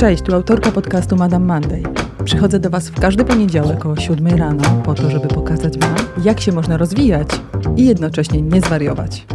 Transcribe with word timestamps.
Cześć, 0.00 0.22
tu 0.22 0.34
autorka 0.34 0.72
podcastu 0.72 1.16
Madame 1.16 1.46
Monday. 1.46 1.82
Przychodzę 2.24 2.58
do 2.60 2.70
Was 2.70 2.88
w 2.88 3.00
każdy 3.00 3.24
poniedziałek 3.24 3.86
o 3.86 3.96
7 3.96 4.26
rano 4.26 4.62
po 4.84 4.94
to, 4.94 5.10
żeby 5.10 5.28
pokazać 5.28 5.78
Wam, 5.78 5.94
jak 6.24 6.40
się 6.40 6.52
można 6.52 6.76
rozwijać 6.76 7.28
i 7.76 7.86
jednocześnie 7.86 8.42
nie 8.42 8.60
zwariować. 8.60 9.26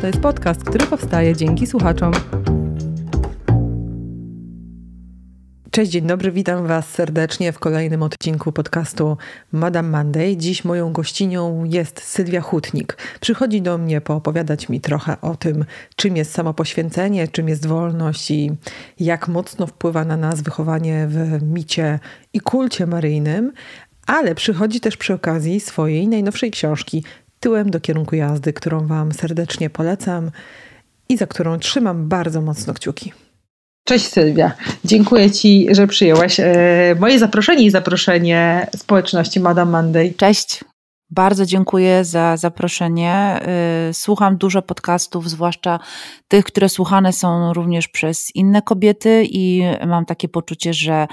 To 0.00 0.06
jest 0.06 0.20
podcast, 0.20 0.64
który 0.64 0.86
powstaje 0.86 1.36
dzięki 1.36 1.66
słuchaczom 1.66 2.12
Cześć, 5.76 5.92
dzień 5.92 6.06
dobry, 6.06 6.32
witam 6.32 6.66
Was 6.66 6.90
serdecznie 6.90 7.52
w 7.52 7.58
kolejnym 7.58 8.02
odcinku 8.02 8.52
podcastu 8.52 9.16
Madame 9.52 9.88
Monday. 9.88 10.36
Dziś 10.36 10.64
moją 10.64 10.92
gościnią 10.92 11.64
jest 11.64 12.02
Sylwia 12.02 12.40
Hutnik. 12.40 12.96
Przychodzi 13.20 13.62
do 13.62 13.78
mnie 13.78 14.00
poopowiadać 14.00 14.68
mi 14.68 14.80
trochę 14.80 15.20
o 15.20 15.34
tym, 15.34 15.64
czym 15.96 16.16
jest 16.16 16.32
samopoświęcenie, 16.32 17.28
czym 17.28 17.48
jest 17.48 17.66
wolność 17.66 18.30
i 18.30 18.52
jak 19.00 19.28
mocno 19.28 19.66
wpływa 19.66 20.04
na 20.04 20.16
nas 20.16 20.40
wychowanie 20.40 21.06
w 21.08 21.42
micie 21.42 21.98
i 22.32 22.40
kulcie 22.40 22.86
maryjnym, 22.86 23.52
ale 24.06 24.34
przychodzi 24.34 24.80
też 24.80 24.96
przy 24.96 25.14
okazji 25.14 25.60
swojej 25.60 26.08
najnowszej 26.08 26.50
książki 26.50 27.04
Tyłem 27.40 27.70
do 27.70 27.80
kierunku 27.80 28.16
jazdy, 28.16 28.52
którą 28.52 28.86
Wam 28.86 29.12
serdecznie 29.12 29.70
polecam 29.70 30.30
i 31.08 31.16
za 31.16 31.26
którą 31.26 31.58
trzymam 31.58 32.08
bardzo 32.08 32.40
mocno 32.40 32.74
kciuki. 32.74 33.25
Cześć 33.88 34.06
Sylwia, 34.06 34.52
dziękuję 34.84 35.30
Ci, 35.30 35.66
że 35.70 35.86
przyjęłaś 35.86 36.40
e, 36.40 36.96
moje 37.00 37.18
zaproszenie 37.18 37.64
i 37.64 37.70
zaproszenie 37.70 38.66
społeczności 38.76 39.40
Madame 39.40 39.70
Monday. 39.70 40.14
Cześć, 40.16 40.64
bardzo 41.10 41.46
dziękuję 41.46 42.04
za 42.04 42.36
zaproszenie. 42.36 43.40
Y, 43.90 43.94
słucham 43.94 44.36
dużo 44.36 44.62
podcastów, 44.62 45.30
zwłaszcza 45.30 45.78
tych, 46.28 46.44
które 46.44 46.68
słuchane 46.68 47.12
są 47.12 47.52
również 47.52 47.88
przez 47.88 48.34
inne 48.34 48.62
kobiety, 48.62 49.26
i 49.30 49.62
mam 49.86 50.04
takie 50.04 50.28
poczucie, 50.28 50.74
że 50.74 51.06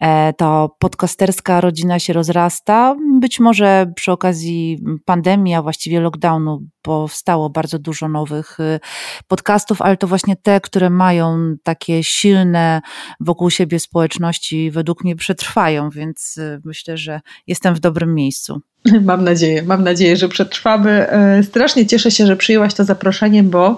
e, 0.00 0.32
ta 0.32 0.68
podcasterska 0.78 1.60
rodzina 1.60 1.98
się 1.98 2.12
rozrasta. 2.12 2.96
Być 3.20 3.40
może 3.40 3.92
przy 3.96 4.12
okazji 4.12 4.78
pandemii, 5.04 5.54
a 5.54 5.62
właściwie 5.62 6.00
lockdownu, 6.00 6.66
powstało 6.86 7.50
bardzo 7.50 7.78
dużo 7.78 8.08
nowych 8.08 8.60
y, 8.60 8.80
podcastów, 9.28 9.82
ale 9.82 9.96
to 9.96 10.06
właśnie 10.06 10.36
te, 10.36 10.60
które 10.60 10.90
mają 10.90 11.56
takie 11.62 12.04
silne 12.04 12.80
wokół 13.20 13.50
siebie 13.50 13.80
społeczności, 13.80 14.70
według 14.70 15.04
mnie 15.04 15.16
przetrwają, 15.16 15.90
więc 15.90 16.36
y, 16.36 16.60
myślę, 16.64 16.96
że 16.96 17.20
jestem 17.46 17.74
w 17.74 17.80
dobrym 17.80 18.14
miejscu. 18.14 18.60
Mam 19.04 19.24
nadzieję, 19.24 19.62
mam 19.62 19.84
nadzieję, 19.84 20.16
że 20.16 20.28
przetrwamy. 20.28 21.10
E, 21.10 21.42
strasznie 21.42 21.86
cieszę 21.86 22.10
się, 22.10 22.26
że 22.26 22.36
przyjęłaś 22.36 22.74
to 22.74 22.84
zaproszenie, 22.84 23.42
bo 23.42 23.76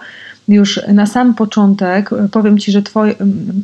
już 0.49 0.81
na 0.89 1.07
sam 1.07 1.35
początek 1.35 2.11
powiem 2.33 2.59
Ci, 2.59 2.73
że 2.73 2.83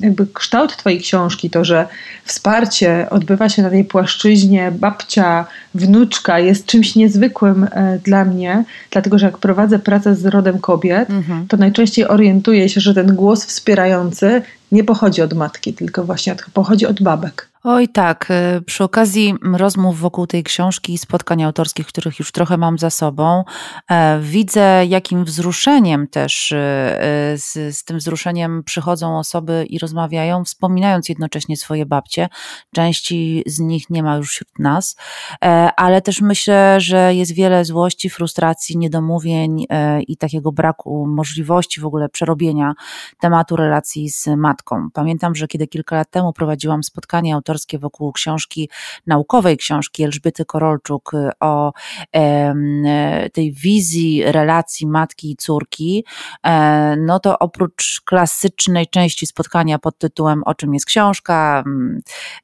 jakby 0.00 0.27
kształt 0.27 0.77
Twojej 0.77 1.00
książki, 1.00 1.50
to, 1.50 1.64
że 1.64 1.86
wsparcie 2.24 3.06
odbywa 3.10 3.48
się 3.48 3.62
na 3.62 3.70
tej 3.70 3.84
płaszczyźnie 3.84 4.72
babcia, 4.72 5.46
wnuczka 5.74 6.38
jest 6.38 6.66
czymś 6.66 6.96
niezwykłym 6.96 7.66
e, 7.70 7.98
dla 8.04 8.24
mnie, 8.24 8.64
dlatego 8.91 9.18
że 9.18 9.26
jak 9.26 9.38
prowadzę 9.38 9.78
pracę 9.78 10.14
z 10.14 10.26
rodem 10.26 10.58
kobiet, 10.58 11.10
mhm. 11.10 11.48
to 11.48 11.56
najczęściej 11.56 12.08
orientuję 12.08 12.68
się, 12.68 12.80
że 12.80 12.94
ten 12.94 13.14
głos 13.14 13.44
wspierający 13.44 14.42
nie 14.72 14.84
pochodzi 14.84 15.22
od 15.22 15.34
matki, 15.34 15.74
tylko 15.74 16.04
właśnie 16.04 16.36
pochodzi 16.52 16.86
od 16.86 17.02
babek. 17.02 17.53
Oj 17.66 17.88
tak, 17.88 18.28
y, 18.56 18.62
przy 18.62 18.84
okazji 18.84 19.34
rozmów 19.42 20.00
wokół 20.00 20.26
tej 20.26 20.44
książki 20.44 20.92
i 20.92 20.98
spotkań 20.98 21.42
autorskich, 21.42 21.86
których 21.86 22.18
już 22.18 22.32
trochę 22.32 22.56
mam 22.56 22.78
za 22.78 22.90
sobą, 22.90 23.44
e, 23.90 24.20
widzę 24.20 24.86
jakim 24.86 25.24
wzruszeniem 25.24 26.08
też 26.08 26.52
y, 26.52 26.56
y, 26.56 27.38
z, 27.38 27.76
z 27.76 27.84
tym 27.84 27.98
wzruszeniem 27.98 28.62
przychodzą 28.64 29.18
osoby 29.18 29.66
i 29.68 29.78
rozmawiają, 29.78 30.44
wspominając 30.44 31.08
jednocześnie 31.08 31.56
swoje 31.56 31.86
babcie. 31.86 32.28
Części 32.74 33.42
z 33.46 33.58
nich 33.60 33.90
nie 33.90 34.02
ma 34.02 34.16
już 34.16 34.30
wśród 34.30 34.58
nas, 34.58 34.96
e, 35.44 35.70
ale 35.76 36.02
też 36.02 36.20
myślę, 36.20 36.80
że 36.80 37.14
jest 37.14 37.34
wiele 37.34 37.64
złości, 37.64 38.10
frustracji, 38.10 38.78
niedomówień 38.78 39.66
e, 39.70 40.03
i 40.03 40.16
takiego 40.16 40.53
braku 40.53 41.06
możliwości 41.06 41.80
w 41.80 41.86
ogóle 41.86 42.08
przerobienia 42.08 42.72
tematu 43.20 43.56
relacji 43.56 44.10
z 44.10 44.26
matką. 44.36 44.88
Pamiętam, 44.94 45.34
że 45.34 45.48
kiedy 45.48 45.66
kilka 45.66 45.97
lat 45.97 46.10
temu 46.10 46.32
prowadziłam 46.32 46.82
spotkanie 46.82 47.34
autorskie 47.34 47.53
autorskie 47.54 47.78
wokół 47.78 48.12
książki, 48.12 48.70
naukowej 49.06 49.56
książki 49.56 50.04
Elżbiety 50.04 50.44
Korolczuk 50.44 51.15
y, 51.15 51.31
o 51.41 51.72
e, 52.15 53.31
tej 53.31 53.53
wizji 53.53 54.22
relacji 54.25 54.87
matki 54.87 55.31
i 55.31 55.37
córki, 55.37 56.04
e, 56.47 56.97
no 56.97 57.20
to 57.20 57.38
oprócz 57.38 58.00
klasycznej 58.04 58.87
części 58.87 59.26
spotkania 59.26 59.78
pod 59.78 59.98
tytułem 59.98 60.42
o 60.44 60.54
czym 60.54 60.75
jest 60.75 60.87
książka, 60.87 61.65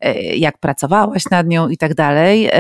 e, 0.00 0.14
jak 0.36 0.58
pracowałaś 0.58 1.24
nad 1.30 1.46
nią 1.46 1.68
i 1.68 1.76
tak 1.76 1.94
dalej, 1.94 2.50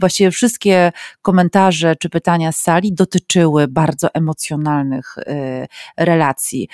właściwie 0.00 0.30
wszystkie 0.30 0.92
komentarze 1.22 1.96
czy 1.96 2.08
pytania 2.08 2.52
z 2.52 2.56
sali 2.56 2.92
dotyczyły 2.92 3.68
bardzo 3.68 4.14
emocjonalnych 4.14 5.16
relacji 5.96 6.68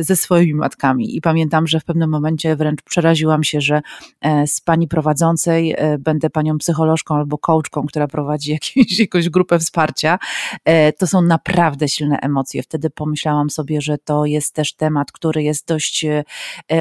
ze 0.00 0.16
swoimi 0.16 0.54
matkami. 0.54 1.16
I 1.16 1.20
pamiętam, 1.20 1.66
że 1.66 1.80
w 1.80 1.84
pewnym 1.84 2.10
momencie 2.10 2.56
wręcz 2.56 2.82
przeraziłam 2.82 3.44
się, 3.44 3.60
że 3.60 3.82
z 4.46 4.60
pani 4.60 4.75
pani 4.76 4.88
prowadzącej 4.88 5.74
e, 5.76 5.98
będę 5.98 6.30
panią 6.30 6.58
psycholożką 6.58 7.14
albo 7.14 7.38
coachką, 7.38 7.86
która 7.86 8.08
prowadzi 8.08 8.50
jakieś, 8.56 8.98
jakąś 8.98 9.28
grupę 9.28 9.58
wsparcia. 9.58 10.18
E, 10.64 10.92
to 10.92 11.06
są 11.06 11.22
naprawdę 11.22 11.88
silne 11.88 12.18
emocje. 12.18 12.62
Wtedy 12.62 12.90
pomyślałam 12.90 13.50
sobie, 13.50 13.80
że 13.80 13.98
to 13.98 14.26
jest 14.26 14.54
też 14.54 14.72
temat, 14.72 15.12
który 15.12 15.42
jest 15.42 15.66
dość 15.66 16.04
e, 16.04 16.24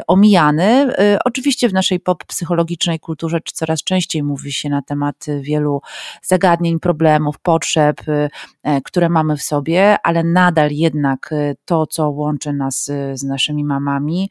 omijany. 0.07 0.94
Oczywiście 1.25 1.69
w 1.69 1.73
naszej 1.73 2.00
pop 2.00 2.23
psychologicznej 2.25 3.00
kulturze 3.00 3.39
coraz 3.53 3.84
częściej 3.84 4.23
mówi 4.23 4.51
się 4.53 4.69
na 4.69 4.81
temat 4.81 5.25
wielu 5.41 5.81
zagadnień, 6.22 6.79
problemów, 6.79 7.39
potrzeb, 7.39 8.01
które 8.84 9.09
mamy 9.09 9.38
w 9.38 9.41
sobie, 9.41 9.97
ale 10.03 10.23
nadal 10.23 10.72
jednak 10.72 11.34
to, 11.66 11.88
co 11.88 12.09
łączy 12.09 12.53
nas 12.53 12.85
z 13.13 13.23
naszymi 13.23 13.63
mamami, 13.66 14.29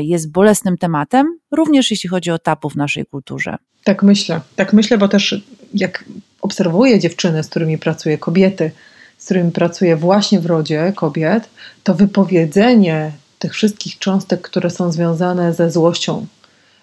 jest 0.00 0.32
bolesnym 0.32 0.78
tematem, 0.78 1.38
również 1.52 1.90
jeśli 1.90 2.08
chodzi 2.08 2.30
o 2.30 2.38
tabu 2.52 2.70
w 2.70 2.76
naszej 2.76 3.06
kulturze. 3.06 3.56
Tak 3.84 4.02
myślę, 4.02 4.40
tak 4.56 4.72
myślę, 4.72 4.98
bo 4.98 5.08
też 5.08 5.42
jak 5.74 6.04
obserwuję 6.42 6.98
dziewczyny, 6.98 7.42
z 7.42 7.48
którymi 7.48 7.78
pracuję, 7.78 8.18
kobiety, 8.18 8.70
z 9.18 9.24
którymi 9.24 9.52
pracuję 9.52 9.96
właśnie 9.96 10.40
w 10.40 10.46
rodzie 10.46 10.92
kobiet, 10.96 11.48
to 11.82 11.94
wypowiedzenie 11.94 13.12
tych 13.38 13.52
wszystkich 13.52 13.98
cząstek, 13.98 14.40
które 14.42 14.70
są 14.70 14.92
związane 14.92 15.54
ze 15.54 15.70
złością 15.70 16.26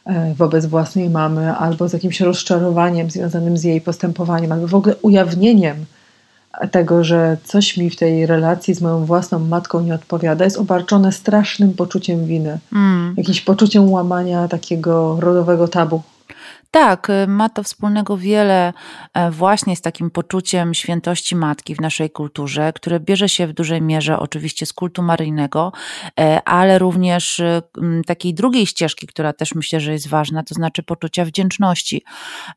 e, 0.06 0.34
wobec 0.34 0.66
własnej 0.66 1.09
mamy, 1.09 1.56
albo 1.56 1.90
z 1.90 1.94
jakimś 1.94 2.19
rozczarowaniem 2.22 3.12
związanym 3.12 3.57
z 3.57 3.63
jej 3.63 3.81
postępowaniem, 3.81 4.51
albo 4.51 4.68
w 4.68 4.75
ogóle 4.75 4.96
ujawnieniem 4.96 5.86
tego, 6.68 7.03
że 7.03 7.38
coś 7.44 7.78
mi 7.78 7.90
w 7.90 7.96
tej 7.96 8.25
relacji 8.25 8.74
z 8.74 8.81
moją 8.81 9.06
własną 9.06 9.40
matką 9.40 9.81
nie 9.81 9.94
odpowiada, 9.94 10.46
jest 10.46 10.58
obarczone 10.58 11.12
strasznym 11.12 11.74
poczuciem 11.74 12.25
winy, 12.25 12.59
mm. 12.74 13.14
jakimś 13.18 13.42
poczuciem 13.42 13.92
łamania 13.92 14.47
takiego 14.47 15.18
rodowego 15.19 15.68
tabu. 15.68 16.02
Tak, 16.72 17.09
y, 17.09 17.28
ma 17.28 17.50
to 17.50 17.63
wspólnego 17.63 18.18
wiele 18.18 18.74
e, 19.13 19.31
właśnie 19.31 19.75
z 19.75 19.81
takim 19.81 20.09
poczuciem 20.09 20.74
świętości 20.74 21.35
matki 21.35 21.75
w 21.75 21.81
naszej 21.81 22.09
kulturze, 22.09 22.74
które 22.74 23.00
bierze 23.00 23.30
się 23.30 23.47
w 23.47 23.53
dużej 23.53 23.81
mierze 23.81 24.19
oczywiście 24.19 24.66
z 24.66 24.74
kultu 24.74 25.02
maryjnego, 25.02 25.72
e, 26.19 26.41
ale 26.44 26.80
również 26.80 27.40
y, 27.40 27.62
takiej 28.06 28.34
drugiej 28.34 28.66
ścieżki, 28.66 29.07
która 29.07 29.34
też 29.34 29.56
myślę, 29.56 29.80
że 29.80 29.91
jest 29.91 30.07
ważna, 30.07 30.44
to 30.44 30.56
znaczy 30.56 30.84
poczucia 30.84 31.25
wdzięczności 31.25 32.03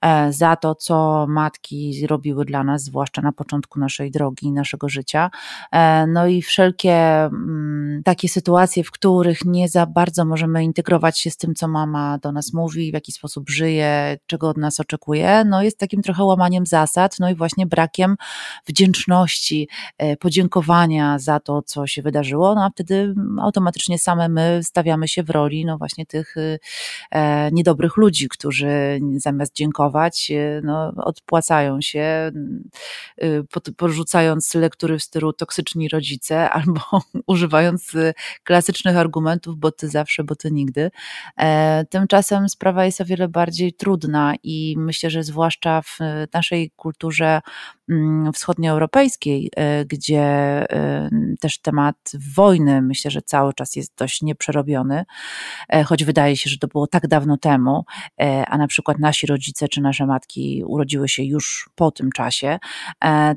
e, 0.03 0.33
za 0.33 0.57
to, 0.57 0.75
co 0.75 1.27
matki 1.29 2.07
robiły 2.07 2.45
dla 2.45 2.65
nas, 2.65 2.83
zwłaszcza 2.83 3.23
na 3.23 3.33
początku 3.33 3.81
naszej 3.81 4.11
drogi, 4.11 4.53
naszego 4.53 4.89
życia. 4.89 5.31
No 6.09 6.27
i 6.27 6.43
wszelkie 6.43 7.31
takie 8.05 8.29
sytuacje, 8.29 8.85
w 8.85 8.91
których 8.91 9.45
nie 9.45 9.69
za 9.69 9.87
bardzo 9.87 10.25
możemy 10.25 10.65
integrować 10.65 11.19
się 11.19 11.31
z 11.31 11.37
tym, 11.37 11.55
co 11.55 11.69
mama 11.69 12.19
do 12.19 12.33
nas 12.33 12.53
mówi, 12.53 12.91
w 12.91 12.95
jaki 12.95 13.13
sposób 13.13 13.51
żyje, 13.51 14.02
czego 14.27 14.49
od 14.49 14.57
nas 14.57 14.81
oczekuje, 14.81 15.45
no 15.45 15.63
jest 15.63 15.79
takim 15.79 16.03
trochę 16.03 16.25
łamaniem 16.25 16.67
zasad, 16.67 17.17
no 17.21 17.31
i 17.31 17.35
właśnie 17.35 17.67
brakiem 17.67 18.17
wdzięczności, 18.67 19.69
e, 19.99 20.17
podziękowania 20.17 21.19
za 21.19 21.41
to, 21.41 21.63
co 21.63 21.87
się 21.87 22.03
wydarzyło, 22.03 22.55
no 22.55 22.65
a 22.65 22.71
wtedy 22.71 23.15
automatycznie 23.41 23.99
same 23.99 24.29
my 24.29 24.61
stawiamy 24.63 25.09
się 25.09 25.23
w 25.23 25.31
roli, 25.31 25.65
no 25.65 25.79
właśnie 25.79 26.07
tych 26.07 26.35
e, 27.11 27.51
niedobrych 27.53 27.97
ludzi, 27.97 28.29
którzy 28.29 29.01
zamiast 29.17 29.55
dziękować, 29.55 30.31
y, 30.31 30.61
no 30.65 30.93
odpłacają 30.97 31.81
się, 31.81 32.33
porzucając 33.77 34.55
lektury 34.55 34.99
w 34.99 35.03
stylu 35.03 35.33
toksyczni 35.33 35.89
rodzice 35.89 36.51
albo 36.59 36.81
używając 37.27 37.93
klasycznych 38.45 38.97
argumentów, 38.97 39.57
bo 39.57 39.71
ty 39.73 39.89
zawsze, 39.89 40.25
bo 40.25 40.37
ty 40.37 40.51
nigdy. 40.51 40.91
E, 41.39 41.85
tymczasem 41.91 42.49
sprawa 42.49 42.85
jest 42.85 43.01
o 43.01 43.05
wiele 43.05 43.29
bardziej 43.29 43.73
trudna 43.73 43.92
trudna 43.93 44.35
i 44.43 44.75
myślę, 44.79 45.11
że 45.11 45.23
zwłaszcza 45.23 45.83
w 45.83 45.99
naszej 46.35 46.71
kulturze 46.77 47.41
wschodnioeuropejskiej, 48.35 49.51
gdzie 49.87 50.67
też 51.41 51.59
temat 51.59 51.97
wojny 52.35 52.83
myślę, 52.83 53.11
że 53.11 53.23
cały 53.23 53.55
czas 53.55 53.77
jest 53.77 53.93
dość 53.97 54.23
nieprzerobiony, 54.23 55.05
choć 55.87 56.05
wydaje 56.05 56.37
się, 56.37 56.51
że 56.51 56.59
to 56.59 56.69
było 56.69 56.87
tak 56.87 57.09
dawno 57.09 57.37
temu, 57.37 57.85
a 58.47 58.59
na 58.59 58.67
przykład 58.67 58.99
nasi 58.99 59.27
rodzice 59.27 59.69
czy 59.69 59.81
nasze 59.81 60.07
matki 60.07 60.63
urodziły 60.67 61.09
się 61.09 61.23
już 61.23 61.71
po 61.75 61.91
tym 61.91 62.13
czasie, 62.13 62.59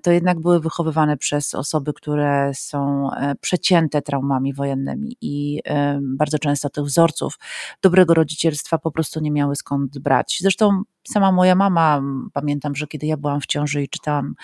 to 0.03 0.11
jednak 0.11 0.39
były 0.39 0.59
wychowywane 0.59 1.17
przez 1.17 1.55
osoby, 1.55 1.93
które 1.93 2.51
są 2.53 3.09
przecięte 3.41 4.01
traumami 4.01 4.53
wojennymi 4.53 5.17
i 5.21 5.61
bardzo 6.01 6.39
często 6.39 6.69
tych 6.69 6.83
wzorców 6.83 7.39
dobrego 7.81 8.13
rodzicielstwa 8.13 8.77
po 8.77 8.91
prostu 8.91 9.19
nie 9.19 9.31
miały 9.31 9.55
skąd 9.55 9.99
brać. 9.99 10.37
Zresztą 10.41 10.83
sama 11.07 11.31
moja 11.31 11.55
mama, 11.55 12.01
pamiętam, 12.33 12.75
że 12.75 12.87
kiedy 12.87 13.07
ja 13.07 13.17
byłam 13.17 13.41
w 13.41 13.45
ciąży 13.45 13.83
i 13.83 13.89
czytałam 13.89 14.35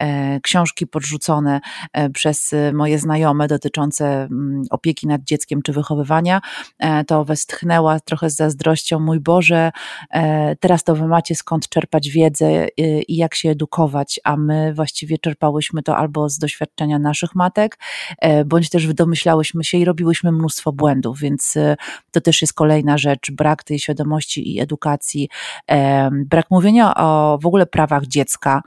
e, 0.00 0.40
książki 0.40 0.86
podrzucone 0.86 1.60
e, 1.92 2.10
przez 2.10 2.54
moje 2.72 2.98
znajome 2.98 3.48
dotyczące 3.48 4.28
opieki 4.70 5.06
nad 5.06 5.22
dzieckiem 5.22 5.62
czy 5.62 5.72
wychowywania, 5.72 6.40
e, 6.78 7.04
to 7.04 7.24
westchnęła 7.24 8.00
trochę 8.00 8.30
z 8.30 8.36
zazdrością, 8.36 9.00
mój 9.00 9.20
Boże, 9.20 9.70
teraz 10.60 10.84
to 10.84 10.96
wy 10.96 11.06
macie 11.06 11.34
skąd 11.34 11.68
czerpać 11.68 12.10
wiedzę 12.10 12.68
i 13.08 13.16
jak 13.16 13.34
się 13.34 13.50
edukować, 13.50 14.20
a 14.24 14.36
my 14.36 14.74
właściwie 14.74 15.18
czerpałyśmy 15.18 15.82
to 15.82 15.96
albo 15.96 16.28
z 16.28 16.38
doświadczenia 16.38 16.98
naszych 16.98 17.34
matek, 17.34 17.78
bądź 18.46 18.70
też 18.70 18.94
domyślałyśmy 18.94 19.64
się 19.64 19.78
i 19.78 19.84
robiłyśmy 19.84 20.32
mnóstwo 20.32 20.72
błędów, 20.72 21.18
więc 21.18 21.54
to 22.10 22.20
też 22.20 22.42
jest 22.42 22.54
kolejna 22.54 22.98
rzecz, 22.98 23.30
brak 23.30 23.64
tej 23.64 23.78
świadomości 23.78 24.54
i 24.54 24.60
edukacji 24.60 25.28
brak 26.12 26.46
mówienia 26.50 26.94
o 26.94 27.38
w 27.42 27.46
ogóle 27.46 27.66
prawach 27.66 28.06
dziecka, 28.06 28.62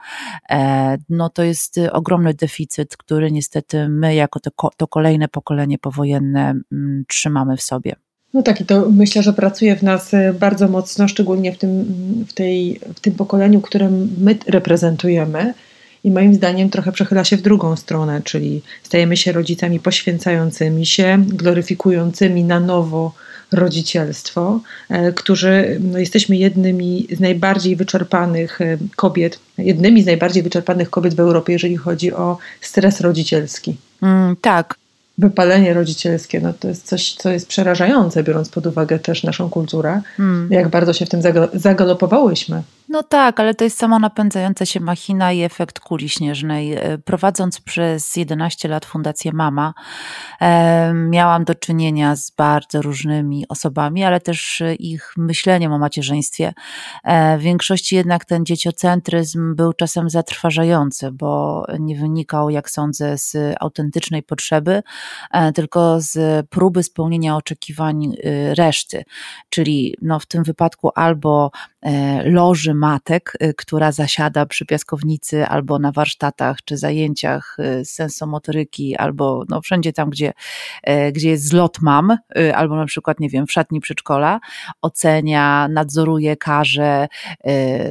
e, 0.50 0.98
no 1.10 1.30
to 1.30 1.44
jest 1.44 1.80
ogromny 1.92 2.34
deficyt, 2.34 2.98
który 2.98 3.32
niestety 3.32 3.90
my 3.90 4.16
jako 4.16 4.40
to, 4.40 4.70
to 4.78 4.88
kolejne 4.88 5.28
pokolenie 5.28 5.78
powojenne 5.78 6.56
trzymamy 7.08 7.58
w 7.58 7.62
sobie. 7.62 7.96
No 8.34 8.42
tak, 8.42 8.62
i 8.62 8.66
to 8.66 8.90
myślę, 8.90 9.24
że 9.24 9.34
pracuje 9.34 9.76
w 9.76 9.84
nas 9.84 10.14
e, 10.14 10.34
bardzo 10.34 10.68
mocno, 10.68 11.08
szczególnie 11.08 11.52
w 11.52 11.58
tym, 11.58 11.86
w 12.28 12.34
tej, 12.34 12.80
w 12.96 13.00
tym 13.00 13.14
pokoleniu, 13.14 13.62
które 13.62 13.90
my 14.18 14.38
reprezentujemy. 14.48 15.54
I 16.04 16.12
moim 16.12 16.34
zdaniem 16.34 16.70
trochę 16.70 16.92
przechyla 16.92 17.24
się 17.24 17.38
w 17.38 17.42
drugą 17.42 17.76
stronę, 17.76 18.22
czyli 18.24 18.62
stajemy 18.84 19.18
się 19.18 19.32
rodzicami 19.32 19.80
poświęcającymi 19.80 20.86
się, 20.86 21.26
gloryfikującymi 21.28 22.44
na 22.44 22.60
nowo 22.60 23.14
rodzicielstwo, 23.52 24.60
e, 24.90 25.12
którzy 25.12 25.80
no, 25.84 26.00
jesteśmy 26.00 26.36
jednymi 26.36 27.08
z 27.12 27.20
najbardziej 27.20 27.76
wyczerpanych 27.76 28.62
e, 28.62 28.78
kobiet, 28.96 29.40
jednymi 29.58 30.04
z 30.04 30.06
najbardziej 30.06 30.44
wyczerpanych 30.44 30.90
kobiet 30.90 31.16
w 31.16 31.20
Europie, 31.20 31.54
jeżeli 31.54 31.78
chodzi 31.78 32.14
o 32.14 32.38
stres 32.62 33.02
rodzicielski. 33.02 33.78
Mm, 34.02 34.36
tak, 34.42 34.76
wypalenie 35.18 35.74
rodzicielskie, 35.74 36.40
no 36.40 36.54
to 36.54 36.68
jest 36.68 36.88
coś, 36.88 37.14
co 37.14 37.30
jest 37.30 37.48
przerażające, 37.48 38.24
biorąc 38.24 38.50
pod 38.50 38.68
uwagę 38.68 39.00
też 39.00 39.24
naszą 39.24 39.50
kulturę, 39.50 40.02
hmm. 40.18 40.52
jak 40.52 40.68
bardzo 40.68 40.94
się 40.94 41.06
w 41.06 41.10
tym 41.10 41.22
zagalopowałyśmy. 41.54 42.64
No 42.94 43.04
tak, 43.04 43.40
ale 43.40 43.56
to 43.56 43.64
jest 43.64 43.78
samo 43.78 44.00
napędzająca 44.00 44.66
się 44.66 44.80
machina 44.80 45.32
i 45.32 45.42
efekt 45.42 45.80
kuli 45.80 46.10
śnieżnej. 46.10 46.74
E, 46.74 46.98
prowadząc 46.98 47.62
przez 47.62 48.16
11 48.16 48.68
lat 48.68 48.86
Fundację 48.86 49.32
Mama, 49.32 49.74
e, 50.42 50.94
miałam 50.94 51.44
do 51.44 51.56
czynienia 51.56 52.16
z 52.16 52.32
bardzo 52.32 52.82
różnymi 52.82 53.46
osobami, 53.50 54.04
ale 54.04 54.20
też 54.20 54.64
ich 54.80 55.14
myśleniem 55.18 55.74
o 55.74 55.80
macierzyństwie. 55.80 56.54
E, 57.04 57.38
w 57.38 57.42
większości 57.42 57.96
jednak 57.96 58.26
ten 58.26 58.46
dzieciocentryzm 58.46 59.56
był 59.56 59.74
czasem 59.74 60.10
zatrważający, 60.10 61.12
bo 61.12 61.64
nie 61.80 61.96
wynikał, 61.96 62.50
jak 62.50 62.70
sądzę, 62.70 63.18
z 63.18 63.56
autentycznej 63.60 64.24
potrzeby, 64.24 64.84
E, 65.32 65.52
tylko 65.52 66.02
z 66.02 66.46
próby 66.50 66.84
spełnienia 66.84 67.36
oczekiwań 67.36 68.16
reszty. 68.58 69.04
Czyli 69.50 69.96
no, 70.02 70.20
w 70.20 70.26
tym 70.26 70.44
wypadku 70.44 70.92
albo 70.96 71.52
e, 71.54 71.73
loży 72.26 72.74
matek, 72.74 73.34
y, 73.44 73.54
która 73.54 73.92
zasiada 73.92 74.46
przy 74.46 74.66
piaskownicy 74.66 75.48
albo 75.48 75.80
na 75.80 75.92
warsztatach 75.92 76.58
czy 76.66 76.78
zajęciach 76.78 77.58
y, 77.60 77.86
sensomotoryki, 77.86 78.96
albo 78.96 79.44
no, 79.50 79.62
wszędzie 79.62 79.94
tam, 79.94 80.10
gdzie, 80.10 80.34
e, 80.84 81.12
gdzie 81.12 81.30
jest 81.30 81.48
zlot 81.48 81.82
mam, 81.82 82.18
albo 82.56 82.76
na 82.76 82.86
przykład, 82.86 83.20
nie 83.20 83.30
wiem, 83.30 83.48
w 83.48 83.52
szatni 83.52 83.80
przedszkola, 83.80 84.40
ocenia, 84.82 85.68
nadzoruje, 85.68 86.38
każe, 86.38 87.08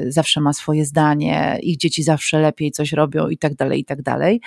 zawsze 0.09 0.41
ma 0.41 0.53
swoje 0.53 0.85
zdanie, 0.85 1.59
ich 1.62 1.77
dzieci 1.77 2.03
zawsze 2.03 2.41
lepiej 2.41 2.71
coś 2.71 2.93
robią 2.93 3.29
i 3.29 3.38
tak 3.38 3.55
dalej, 3.55 3.81
i 3.81 3.85
tak 3.85 4.03
dalej. 4.03 4.41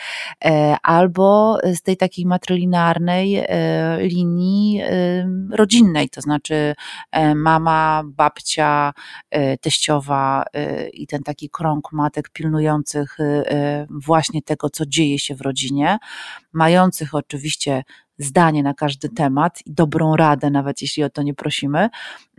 Albo 0.84 1.58
z 1.74 1.82
tej 1.82 1.98
takiej 1.98 2.26
matrylinarnej 2.26 3.36
e, 3.36 3.98
linii 4.02 4.82
e, 4.82 5.30
rodzinnej, 5.52 6.10
to 6.10 6.22
znaczy 6.22 6.76
e, 7.12 7.36
mama, 7.36 8.04
babcia, 8.06 8.94
teściowa 9.62 10.44
i 10.94 11.08
ten 11.08 11.24
taki 11.24 11.50
krąg 11.50 11.92
matek 11.92 12.30
pilnujących 12.30 13.18
właśnie 13.90 14.42
tego, 14.42 14.70
co 14.70 14.86
dzieje 14.86 15.20
się 15.20 15.36
w 15.36 15.42
rodzinie, 15.42 15.98
mających 16.54 17.16
oczywiście 17.16 17.84
zdanie 18.18 18.64
na 18.64 18.74
każdy 18.74 19.10
temat 19.10 19.60
i 19.66 19.74
dobrą 19.74 20.16
radę, 20.16 20.50
nawet 20.50 20.82
jeśli 20.82 21.04
o 21.04 21.10
to 21.10 21.24
nie 21.24 21.34
prosimy. 21.34 21.90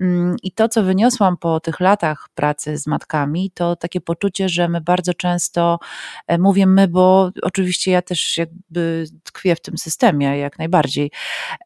Mm, 0.00 0.36
I 0.42 0.52
to, 0.52 0.68
co 0.68 0.82
wyniosłam 0.82 1.36
po 1.36 1.60
tych 1.60 1.80
latach 1.80 2.28
pracy 2.34 2.78
z 2.78 2.86
matkami, 2.86 3.50
to 3.50 3.76
takie 3.76 4.00
poczucie, 4.00 4.48
że 4.48 4.68
my 4.68 4.80
bardzo 4.80 5.14
często, 5.14 5.78
e, 6.26 6.38
mówię 6.38 6.66
my, 6.66 6.88
bo 6.88 7.30
oczywiście 7.42 7.90
ja 7.90 8.02
też 8.02 8.38
jakby 8.38 9.06
tkwię 9.22 9.56
w 9.56 9.60
tym 9.60 9.78
systemie 9.78 10.38
jak 10.38 10.58
najbardziej, 10.58 11.10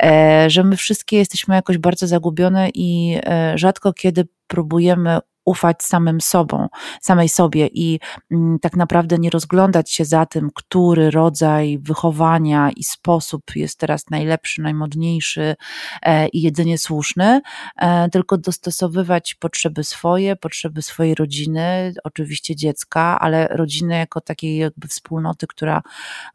e, 0.02 0.50
że 0.50 0.64
my 0.64 0.76
wszystkie 0.76 1.16
jesteśmy 1.16 1.54
jakoś 1.54 1.78
bardzo 1.78 2.06
zagubione 2.06 2.68
i 2.74 3.20
e, 3.24 3.58
rzadko 3.58 3.92
kiedy 3.92 4.28
próbujemy 4.46 5.18
ufać 5.44 5.82
samym 5.82 6.20
sobą, 6.20 6.68
samej 7.00 7.28
sobie 7.28 7.66
i 7.66 8.00
mm, 8.30 8.58
tak 8.58 8.76
naprawdę 8.76 9.18
nie 9.18 9.30
rozglądać 9.30 9.92
się 9.92 10.04
za 10.04 10.26
tym, 10.26 10.50
który 10.54 11.10
rodzaj 11.10 11.78
wychowania 11.78 12.70
i 12.76 12.84
sposób 12.84 13.42
jest 13.56 13.78
teraz 13.78 14.10
najlepszy, 14.10 14.62
najmodniejszy 14.62 15.56
e, 16.02 16.28
i 16.28 16.42
jedynie 16.42 16.78
słuszny, 16.78 17.40
e, 17.76 18.08
tylko 18.08 18.38
dostosowywać 18.38 19.34
potrzeby 19.34 19.84
swoje, 19.84 20.36
potrzeby 20.36 20.82
swojej 20.82 21.14
rodziny, 21.14 21.94
oczywiście 22.04 22.56
dziecka, 22.56 23.18
ale 23.20 23.48
rodziny 23.48 23.94
jako 23.98 24.20
takiej 24.20 24.56
jakby 24.56 24.88
wspólnoty, 24.88 25.46
która, 25.46 25.82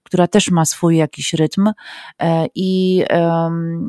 która 0.04 0.28
też 0.28 0.52
ma 0.52 0.66
swój 0.66 0.98
jakiś 0.98 1.34
rytm 1.34 1.72
e, 2.20 2.46
i, 2.56 3.04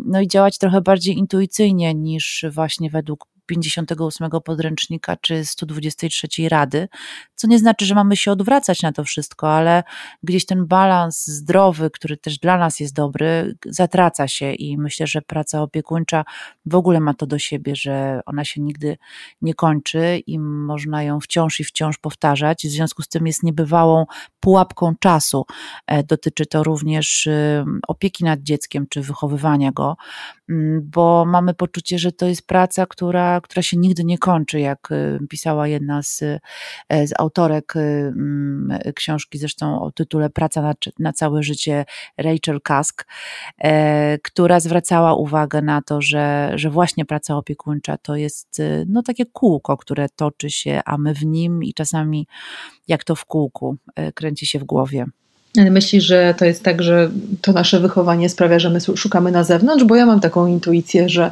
no 0.04 0.20
i 0.20 0.28
działać 0.28 0.58
trochę 0.58 0.80
bardziej 0.80 1.18
intuicyjnie 1.18 1.94
niż 1.94 2.44
właśnie 2.50 2.90
według 2.90 3.26
58 3.46 4.30
podręcznika 4.44 5.16
czy 5.16 5.44
123 5.44 6.28
Rady, 6.48 6.88
co 7.34 7.48
nie 7.48 7.58
znaczy, 7.58 7.86
że 7.86 7.94
mamy 7.94 8.16
się 8.16 8.32
odwracać 8.32 8.82
na 8.82 8.92
to 8.92 9.04
wszystko, 9.04 9.52
ale 9.52 9.82
gdzieś 10.22 10.46
ten 10.46 10.66
balans 10.66 11.26
zdrowy, 11.26 11.90
który 11.90 12.16
też 12.16 12.38
dla 12.38 12.58
nas 12.58 12.80
jest 12.80 12.94
dobry, 12.94 13.56
zatraca 13.66 14.28
się 14.28 14.52
i 14.52 14.78
myślę, 14.78 15.06
że 15.06 15.22
praca 15.22 15.62
opiekuńcza 15.62 16.24
w 16.66 16.74
ogóle 16.74 17.00
ma 17.00 17.14
to 17.14 17.26
do 17.26 17.38
siebie, 17.38 17.76
że 17.76 18.20
ona 18.26 18.44
się 18.44 18.60
nigdy 18.60 18.96
nie 19.42 19.54
kończy 19.54 20.22
i 20.26 20.38
można 20.38 21.02
ją 21.02 21.20
wciąż 21.20 21.60
i 21.60 21.64
wciąż 21.64 21.98
powtarzać. 21.98 22.66
W 22.66 22.70
związku 22.70 23.02
z 23.02 23.08
tym 23.08 23.26
jest 23.26 23.42
niebywałą 23.42 24.06
pułapką 24.40 24.94
czasu. 25.00 25.46
E, 25.86 26.02
dotyczy 26.02 26.46
to 26.46 26.62
również 26.62 27.28
opieki 27.88 28.24
nad 28.24 28.40
dzieckiem 28.40 28.86
czy 28.88 29.02
wychowywania 29.02 29.72
go, 29.72 29.96
bo 30.82 31.24
mamy 31.24 31.54
poczucie, 31.54 31.98
że 31.98 32.12
to 32.12 32.26
jest 32.26 32.46
praca, 32.46 32.86
która, 32.86 33.35
która 33.40 33.62
się 33.62 33.76
nigdy 33.76 34.04
nie 34.04 34.18
kończy, 34.18 34.60
jak 34.60 34.92
y, 34.92 35.18
pisała 35.28 35.68
jedna 35.68 36.02
z, 36.02 36.22
e, 36.88 37.06
z 37.06 37.12
autorek 37.18 37.76
y, 37.76 37.80
mm, 37.80 38.78
książki, 38.94 39.38
zresztą 39.38 39.82
o 39.82 39.92
tytule 39.92 40.30
Praca 40.30 40.62
na, 40.62 40.74
na 40.98 41.12
całe 41.12 41.42
życie, 41.42 41.84
Rachel 42.18 42.60
Kask, 42.60 43.06
e, 43.58 44.18
która 44.18 44.60
zwracała 44.60 45.14
uwagę 45.14 45.62
na 45.62 45.82
to, 45.82 46.02
że, 46.02 46.52
że 46.54 46.70
właśnie 46.70 47.04
praca 47.04 47.36
opiekuńcza 47.36 47.96
to 47.98 48.16
jest 48.16 48.60
y, 48.60 48.84
no, 48.88 49.02
takie 49.02 49.26
kółko, 49.26 49.76
które 49.76 50.08
toczy 50.16 50.50
się, 50.50 50.80
a 50.84 50.98
my 50.98 51.14
w 51.14 51.24
nim 51.24 51.64
i 51.64 51.74
czasami 51.74 52.26
jak 52.88 53.04
to 53.04 53.14
w 53.14 53.24
kółku 53.24 53.76
kręcimy 54.14 54.26
kręci 54.26 54.46
się 54.46 54.58
w 54.58 54.64
głowie. 54.64 55.06
Myślisz, 55.56 56.04
że 56.04 56.34
to 56.38 56.44
jest 56.44 56.62
tak, 56.62 56.82
że 56.82 57.10
to 57.42 57.52
nasze 57.52 57.80
wychowanie 57.80 58.28
sprawia, 58.28 58.58
że 58.58 58.70
my 58.70 58.80
szukamy 58.80 59.30
na 59.30 59.44
zewnątrz? 59.44 59.84
Bo 59.84 59.96
ja 59.96 60.06
mam 60.06 60.20
taką 60.20 60.46
intuicję, 60.46 61.08
że 61.08 61.30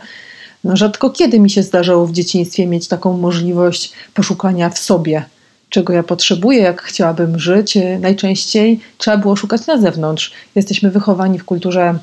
no 0.65 0.77
rzadko 0.77 1.11
kiedy 1.11 1.41
mi 1.41 1.51
się 1.51 1.63
zdarzało 1.63 2.07
w 2.07 2.13
dzieciństwie 2.13 2.67
mieć 2.67 2.89
taką 2.89 3.17
możliwość 3.17 3.93
poszukania 4.15 4.71
w 4.71 4.79
sobie, 4.79 5.25
czego 5.69 5.93
ja 5.93 6.03
potrzebuję, 6.03 6.59
jak 6.59 6.83
chciałabym 6.83 7.39
żyć. 7.39 7.79
Najczęściej 8.01 8.81
trzeba 8.99 9.17
było 9.17 9.37
szukać 9.37 9.67
na 9.67 9.79
zewnątrz. 9.79 10.33
Jesteśmy 10.55 10.91
wychowani 10.91 11.39
w 11.39 11.45
kulturze 11.45 11.99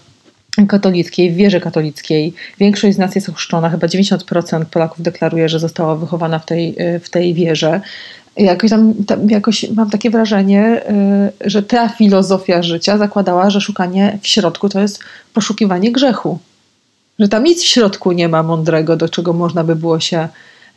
katolickiej, 0.68 1.32
w 1.32 1.36
wierze 1.36 1.60
katolickiej. 1.60 2.34
Większość 2.60 2.96
z 2.96 3.00
nas 3.00 3.16
jest 3.16 3.30
ochrzczona, 3.30 3.70
chyba 3.70 3.88
90% 3.88 4.66
Polaków 4.66 5.02
deklaruje, 5.02 5.50
że 5.50 5.60
została 5.60 5.96
wychowana 5.96 6.40
w 6.40 6.46
tej, 6.46 6.76
w 7.04 7.10
tej 7.10 7.34
wierze. 7.34 7.82
jakoś 8.38 8.70
tam, 8.70 8.94
tam, 9.08 9.30
jakoś 9.30 9.70
mam 9.70 9.90
takie 9.90 10.10
wrażenie, 10.10 10.82
y, 11.44 11.50
że 11.50 11.64
ta 11.64 11.90
filozofia 11.90 12.64
życia 12.64 12.98
zakładała, 12.98 13.50
że 13.50 13.62
szukanie 13.62 14.20
w 14.22 14.28
środku 14.28 14.70
to 14.70 14.80
jest 14.80 15.00
poszukiwanie 15.34 15.92
grzechu. 15.92 16.40
Że 17.22 17.28
tam 17.28 17.44
nic 17.44 17.64
w 17.64 17.68
środku 17.68 18.12
nie 18.12 18.30
ma 18.30 18.44
mądrego, 18.44 18.98
do 18.98 19.10
czego 19.10 19.34
można 19.34 19.64
by 19.64 19.76
było 19.76 20.00
się 20.00 20.28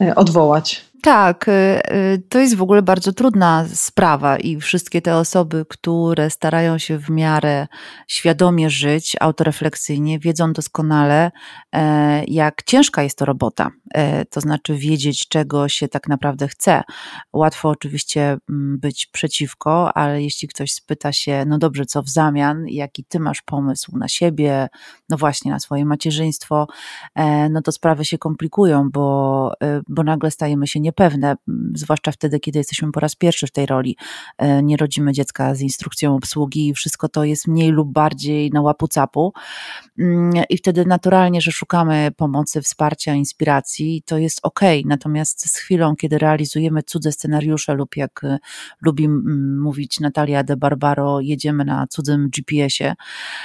y, 0.01 0.15
odwołać. 0.15 0.85
Tak, 1.05 1.49
y, 1.49 1.53
y, 1.93 2.23
to 2.29 2.39
jest 2.39 2.55
w 2.57 2.63
ogóle 2.63 2.83
bardzo 2.83 3.13
trudna 3.13 3.67
sprawa 3.75 4.37
i 4.39 4.61
wszystkie 4.61 5.03
te 5.03 5.17
osoby, 5.17 5.65
które 5.69 6.31
starają 6.31 6.79
się 6.79 6.99
w 6.99 7.11
miarę 7.11 7.67
świadomie 8.09 8.71
żyć, 8.71 9.17
autorefleksyjnie, 9.21 10.19
wiedzą 10.19 10.53
doskonale, 10.53 11.31
e, 11.73 12.25
jak 12.25 12.63
ciężka 12.63 13.03
jest 13.03 13.19
to 13.19 13.25
robota. 13.25 13.71
E, 13.95 14.25
to 14.25 14.41
znaczy 14.41 14.75
wiedzieć, 14.75 15.29
czego 15.29 15.69
się 15.69 15.89
tak 15.89 16.09
naprawdę 16.09 16.49
chce. 16.49 16.83
Łatwo 17.33 17.69
oczywiście 17.69 18.37
mm, 18.51 18.79
być 18.79 19.07
przeciwko, 19.07 19.97
ale 19.97 20.23
jeśli 20.23 20.49
ktoś 20.49 20.73
spyta 20.73 21.13
się, 21.13 21.45
no 21.47 21.59
dobrze, 21.59 21.87
co 21.87 22.03
w 22.03 22.09
zamian, 22.09 22.65
jaki 22.69 23.05
ty 23.05 23.21
masz 23.21 23.43
pomysł 23.43 23.99
na 23.99 24.09
siebie, 24.09 24.69
no 25.09 25.17
właśnie 25.17 25.51
na 25.51 25.61
swoje 25.61 25.85
macierzyństwo, 25.85 26.67
e, 27.15 27.49
no 27.49 27.63
to 27.63 27.73
sprawy 27.73 28.05
się 28.05 28.19
komplikują, 28.19 28.91
bo, 28.91 29.53
bo 29.89 30.03
nagle 30.03 30.31
stajemy 30.31 30.67
się 30.67 30.81
nie 30.81 30.94
niepewne, 30.95 31.37
zwłaszcza 31.75 32.13
wtedy, 32.13 32.41
kiedy 32.41 32.59
jesteśmy 32.59 32.93
po 32.93 33.01
raz 33.01 33.15
pierwszy 33.15 33.47
w 33.47 33.51
tej 33.51 33.67
roli. 33.67 33.97
E, 34.39 34.63
nie 34.63 34.77
rodzimy 34.77 35.13
dziecka 35.13 35.55
z 35.55 35.61
instrukcją 35.61 36.15
obsługi 36.15 36.69
i 36.69 36.75
wszystko 36.75 37.09
to 37.09 37.25
jest 37.25 37.49
mniej 37.49 37.71
lub 37.71 37.93
bardziej 37.93 38.51
na 38.51 38.61
łapu 38.61 38.89
capu. 38.89 39.33
Mm, 39.99 40.45
I 40.49 40.57
wtedy 40.57 40.85
naturalnie, 40.87 41.41
że 41.41 41.51
szukamy 41.51 42.11
pomocy, 42.17 42.63
wsparcia, 42.63 43.15
inspiracji, 43.15 44.03
to 44.07 44.19
jest 44.19 44.41
ok. 44.43 44.61
Natomiast 44.85 45.51
z 45.51 45.57
chwilą, 45.57 45.97
kiedy 45.97 46.19
realizujemy 46.19 46.83
cudze 46.83 47.13
scenariusze 47.13 47.75
lub 47.75 47.97
jak 47.97 48.25
e, 48.25 48.39
lubi 48.83 49.09
mówić 49.59 50.01
Natalia 50.01 50.43
de 50.45 50.57
Barbaro, 50.57 51.21
jedziemy 51.21 51.65
na 51.65 51.87
cudzym 51.87 52.29
GPS-ie, 52.29 52.95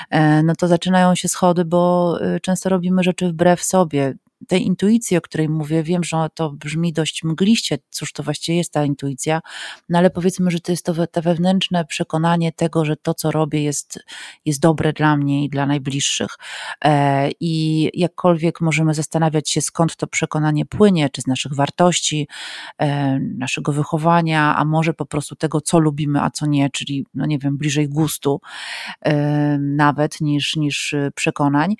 e, 0.09 0.43
no 0.43 0.55
to 0.55 0.67
zaczynają 0.67 1.15
się 1.15 1.27
schody, 1.27 1.65
bo 1.65 2.19
często 2.41 2.69
robimy 2.69 3.03
rzeczy 3.03 3.29
wbrew 3.29 3.63
sobie 3.63 4.13
tej 4.47 4.65
intuicji, 4.65 5.17
o 5.17 5.21
której 5.21 5.49
mówię, 5.49 5.83
wiem, 5.83 6.03
że 6.03 6.27
to 6.33 6.51
brzmi 6.51 6.93
dość 6.93 7.23
mgliście, 7.23 7.77
cóż 7.89 8.13
to 8.13 8.23
właściwie 8.23 8.57
jest 8.57 8.73
ta 8.73 8.85
intuicja, 8.85 9.41
no 9.89 9.97
ale 9.97 10.09
powiedzmy, 10.09 10.51
że 10.51 10.59
to 10.59 10.71
jest 10.71 10.85
to, 10.85 11.07
to 11.07 11.21
wewnętrzne 11.21 11.85
przekonanie 11.85 12.51
tego, 12.51 12.85
że 12.85 12.95
to, 12.95 13.13
co 13.13 13.31
robię, 13.31 13.63
jest, 13.63 13.99
jest 14.45 14.59
dobre 14.59 14.93
dla 14.93 15.17
mnie 15.17 15.43
i 15.43 15.49
dla 15.49 15.65
najbliższych. 15.65 16.29
E, 16.85 17.29
I 17.39 17.89
jakkolwiek 17.93 18.61
możemy 18.61 18.93
zastanawiać 18.93 19.49
się, 19.49 19.61
skąd 19.61 19.95
to 19.95 20.07
przekonanie 20.07 20.65
płynie, 20.65 21.09
czy 21.09 21.21
z 21.21 21.27
naszych 21.27 21.53
wartości, 21.55 22.27
e, 22.77 23.19
naszego 23.19 23.71
wychowania, 23.71 24.55
a 24.55 24.65
może 24.65 24.93
po 24.93 25.05
prostu 25.05 25.35
tego, 25.35 25.61
co 25.61 25.79
lubimy, 25.79 26.21
a 26.21 26.29
co 26.29 26.45
nie, 26.45 26.69
czyli, 26.69 27.05
no 27.13 27.25
nie 27.25 27.39
wiem, 27.39 27.57
bliżej 27.57 27.89
gustu 27.89 28.41
e, 29.01 29.57
nawet 29.57 30.21
niż, 30.21 30.55
niż 30.55 30.95
przekonań, 31.15 31.75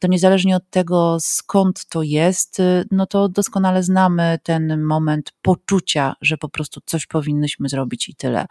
to 0.00 0.08
niezależnie 0.08 0.56
od 0.56 0.70
tego, 0.70 1.16
skąd 1.20 1.69
skąd 1.70 1.86
to 1.88 2.02
jest, 2.02 2.60
y, 2.60 2.84
no 2.90 3.06
to 3.06 3.28
doskonale 3.28 3.82
znamy 3.82 4.38
ten 4.42 4.82
moment 4.82 5.32
poczucia, 5.42 6.14
że 6.20 6.36
po 6.36 6.48
prostu 6.48 6.80
coś 6.86 7.06
powinnyśmy 7.06 7.68
zrobić 7.68 8.08
i 8.08 8.14
tyle. 8.14 8.46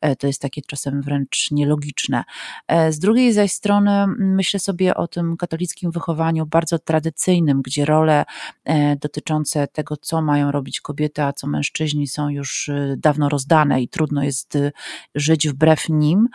E, 0.00 0.16
to 0.16 0.26
jest 0.26 0.42
takie 0.42 0.62
czasem 0.62 1.02
wręcz 1.02 1.50
nielogiczne. 1.50 2.24
E, 2.68 2.92
z 2.92 2.98
drugiej 2.98 3.32
zaś 3.32 3.52
strony 3.52 4.06
myślę 4.18 4.60
sobie 4.60 4.94
o 4.94 5.08
tym 5.08 5.36
katolickim 5.36 5.90
wychowaniu 5.90 6.46
bardzo 6.46 6.78
tradycyjnym, 6.78 7.62
gdzie 7.62 7.84
role 7.84 8.24
e, 8.64 8.96
dotyczące 8.96 9.66
tego, 9.66 9.96
co 9.96 10.22
mają 10.22 10.52
robić 10.52 10.80
kobiety, 10.80 11.22
a 11.22 11.32
co 11.32 11.46
mężczyźni 11.46 12.08
są 12.08 12.28
już 12.28 12.68
y, 12.68 12.94
dawno 12.98 13.28
rozdane 13.28 13.82
i 13.82 13.88
trudno 13.88 14.22
jest 14.22 14.56
y, 14.56 14.72
żyć 15.14 15.48
wbrew 15.48 15.88
nim. 15.88 16.28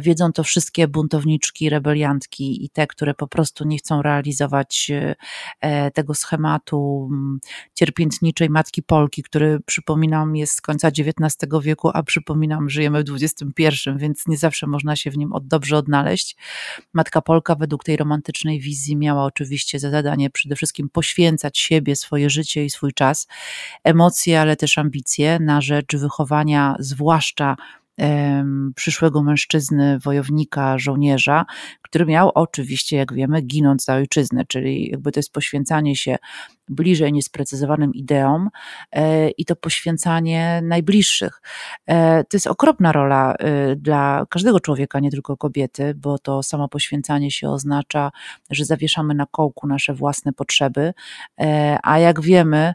Wiedzą 0.00 0.32
to 0.32 0.44
wszystkie 0.44 0.88
buntowniczki, 0.88 1.70
rebeliantki 1.70 2.64
i 2.64 2.70
te, 2.70 2.86
które 2.86 3.14
po 3.14 3.26
prostu 3.26 3.64
nie 3.64 3.78
chcą 3.78 4.02
realizować 4.02 4.92
tego 5.94 6.14
schematu 6.14 7.08
mm, 7.12 7.40
cierpiętniczej 7.74 8.50
matki 8.50 8.82
Polki, 8.82 9.22
który 9.22 9.60
przypominam 9.66 10.36
jest 10.36 10.52
z 10.52 10.60
końca 10.60 10.88
XIX 10.88 11.36
wieku, 11.62 11.90
a 11.94 12.02
przypominam 12.02 12.70
żyjemy 12.70 13.04
w 13.04 13.10
XXI, 13.10 13.90
więc 13.96 14.26
nie 14.26 14.36
zawsze 14.36 14.66
można 14.66 14.96
się 14.96 15.10
w 15.10 15.18
nim 15.18 15.32
od 15.32 15.46
dobrze 15.46 15.76
odnaleźć. 15.76 16.36
Matka 16.92 17.22
Polka 17.22 17.54
według 17.54 17.84
tej 17.84 17.96
romantycznej 17.96 18.60
wizji 18.60 18.96
miała 18.96 19.24
oczywiście 19.24 19.78
za 19.78 19.90
zadanie 19.90 20.30
przede 20.30 20.56
wszystkim 20.56 20.88
poświęcać 20.88 21.58
siebie, 21.58 21.96
swoje 21.96 22.30
życie 22.30 22.64
i 22.64 22.70
swój 22.70 22.92
czas, 22.92 23.28
emocje, 23.84 24.40
ale 24.40 24.56
też 24.56 24.78
ambicje 24.78 25.38
na 25.40 25.60
rzecz 25.60 25.96
wychowania 25.96 26.76
zwłaszcza 26.78 27.56
przyszłego 28.74 29.22
mężczyzny, 29.22 29.98
wojownika, 29.98 30.78
żołnierza, 30.78 31.44
który 31.82 32.06
miał 32.06 32.30
oczywiście, 32.34 32.96
jak 32.96 33.14
wiemy, 33.14 33.42
ginąć 33.42 33.84
za 33.84 33.94
ojczyznę, 33.94 34.44
czyli 34.48 34.90
jakby 34.90 35.12
to 35.12 35.18
jest 35.18 35.32
poświęcanie 35.32 35.96
się 35.96 36.16
bliżej 36.68 37.12
niesprecyzowanym 37.12 37.94
ideom 37.94 38.48
e, 38.92 39.30
i 39.30 39.44
to 39.44 39.56
poświęcanie 39.56 40.60
najbliższych. 40.64 41.42
E, 41.86 42.24
to 42.24 42.36
jest 42.36 42.46
okropna 42.46 42.92
rola 42.92 43.34
e, 43.34 43.76
dla 43.76 44.26
każdego 44.30 44.60
człowieka, 44.60 45.00
nie 45.00 45.10
tylko 45.10 45.36
kobiety, 45.36 45.94
bo 45.96 46.18
to 46.18 46.42
samo 46.42 46.68
poświęcanie 46.68 47.30
się 47.30 47.48
oznacza, 47.48 48.10
że 48.50 48.64
zawieszamy 48.64 49.14
na 49.14 49.26
kołku 49.26 49.66
nasze 49.66 49.94
własne 49.94 50.32
potrzeby, 50.32 50.94
a 51.82 51.98
jak 51.98 52.20
wiemy, 52.20 52.74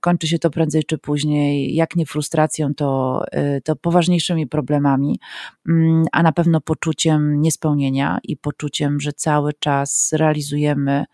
kończy 0.00 0.28
się 0.28 0.38
to 0.38 0.50
prędzej 0.50 0.84
czy 0.84 0.98
później, 0.98 1.74
jak 1.74 1.96
nie 1.96 2.06
frustracją, 2.06 2.74
to, 2.74 3.22
to 3.64 3.76
poważniejszymi 4.16 4.46
problemami, 4.46 5.20
mm, 5.68 6.04
a 6.12 6.22
na 6.22 6.32
pewno 6.32 6.60
poczuciem 6.60 7.42
niespełnienia 7.42 8.18
i 8.24 8.36
poczuciem, 8.36 9.00
że 9.00 9.12
cały 9.12 9.52
czas 9.52 10.12
realizujemy 10.12 11.04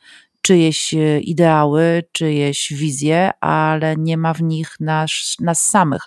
czyjeś 0.43 0.95
e, 0.95 1.21
ideały, 1.21 2.03
czyjeś 2.13 2.73
wizje, 2.73 3.31
ale 3.41 3.97
nie 3.97 4.17
ma 4.17 4.35
w 4.35 4.43
nich 4.43 4.81
nas, 4.81 5.37
nas 5.41 5.63
samych. 5.63 6.03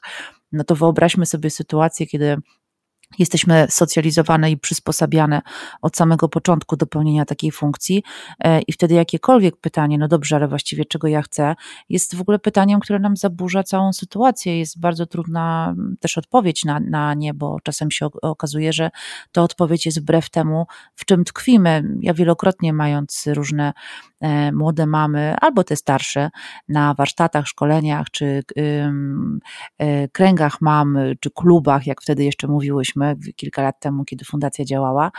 No 0.52 0.64
to 0.64 0.76
wyobraźmy 0.76 1.26
sobie 1.26 1.50
sytuację, 1.50 2.08
kiedy 2.08 2.38
jesteśmy 3.20 3.68
socjalizowane 3.70 4.52
i 4.52 4.58
przysposabiane 4.58 5.42
od 5.82 5.98
samego 5.98 6.30
początku 6.30 6.78
do 6.78 6.86
pełnienia 6.86 7.26
takiej 7.26 7.52
funkcji 7.52 8.04
e, 8.40 8.62
i 8.62 8.74
wtedy 8.74 8.94
jakiekolwiek 8.94 9.58
pytanie, 9.58 9.98
no 9.98 10.08
dobrze, 10.08 10.36
ale 10.36 10.48
właściwie 10.48 10.86
czego 10.86 11.08
ja 11.08 11.22
chcę, 11.22 11.56
jest 11.90 12.16
w 12.16 12.22
ogóle 12.22 12.40
pytaniem, 12.40 12.80
które 12.80 13.00
nam 13.00 13.18
zaburza 13.18 13.64
całą 13.64 13.94
sytuację. 13.94 14.60
Jest 14.60 14.80
bardzo 14.80 15.06
trudna 15.06 15.74
mm, 15.78 15.96
też 16.00 16.18
odpowiedź 16.18 16.66
na, 16.66 16.80
na 16.80 17.14
nie, 17.14 17.34
bo 17.34 17.58
czasem 17.64 17.92
się 17.92 18.06
okazuje, 18.22 18.74
że 18.74 18.92
to 19.32 19.44
odpowiedź 19.44 19.86
jest 19.86 20.02
wbrew 20.02 20.30
temu, 20.30 20.66
w 20.96 21.06
czym 21.06 21.24
tkwimy. 21.24 21.84
Ja 22.00 22.14
wielokrotnie 22.14 22.74
mając 22.74 23.24
różne 23.28 23.74
młode 24.54 24.86
mamy, 24.86 25.36
albo 25.42 25.64
te 25.64 25.76
starsze, 25.76 26.30
na 26.70 26.94
warsztatach, 26.94 27.48
szkoleniach, 27.48 28.10
czy 28.12 28.44
e, 29.78 30.08
kręgach 30.08 30.62
mam, 30.62 30.98
czy 31.20 31.32
klubach, 31.32 31.88
jak 31.88 32.02
wtedy 32.02 32.24
jeszcze 32.24 32.48
mówiłyśmy, 32.48 33.16
kilka 33.36 33.62
lat 33.62 33.80
temu, 33.80 34.06
kiedy 34.06 34.26
fundacja 34.26 34.66
działała, 34.66 35.12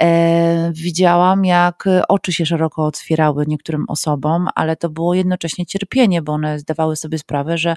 e, 0.00 0.72
widziałam, 0.72 1.44
jak 1.44 1.88
oczy 2.08 2.32
się 2.32 2.46
szeroko 2.46 2.86
otwierały 2.86 3.44
niektórym 3.46 3.84
osobom, 3.88 4.48
ale 4.54 4.76
to 4.76 4.88
było 4.88 5.14
jednocześnie 5.14 5.66
cierpienie, 5.66 6.22
bo 6.22 6.32
one 6.32 6.58
zdawały 6.58 6.96
sobie 6.96 7.18
sprawę, 7.18 7.58
że 7.58 7.76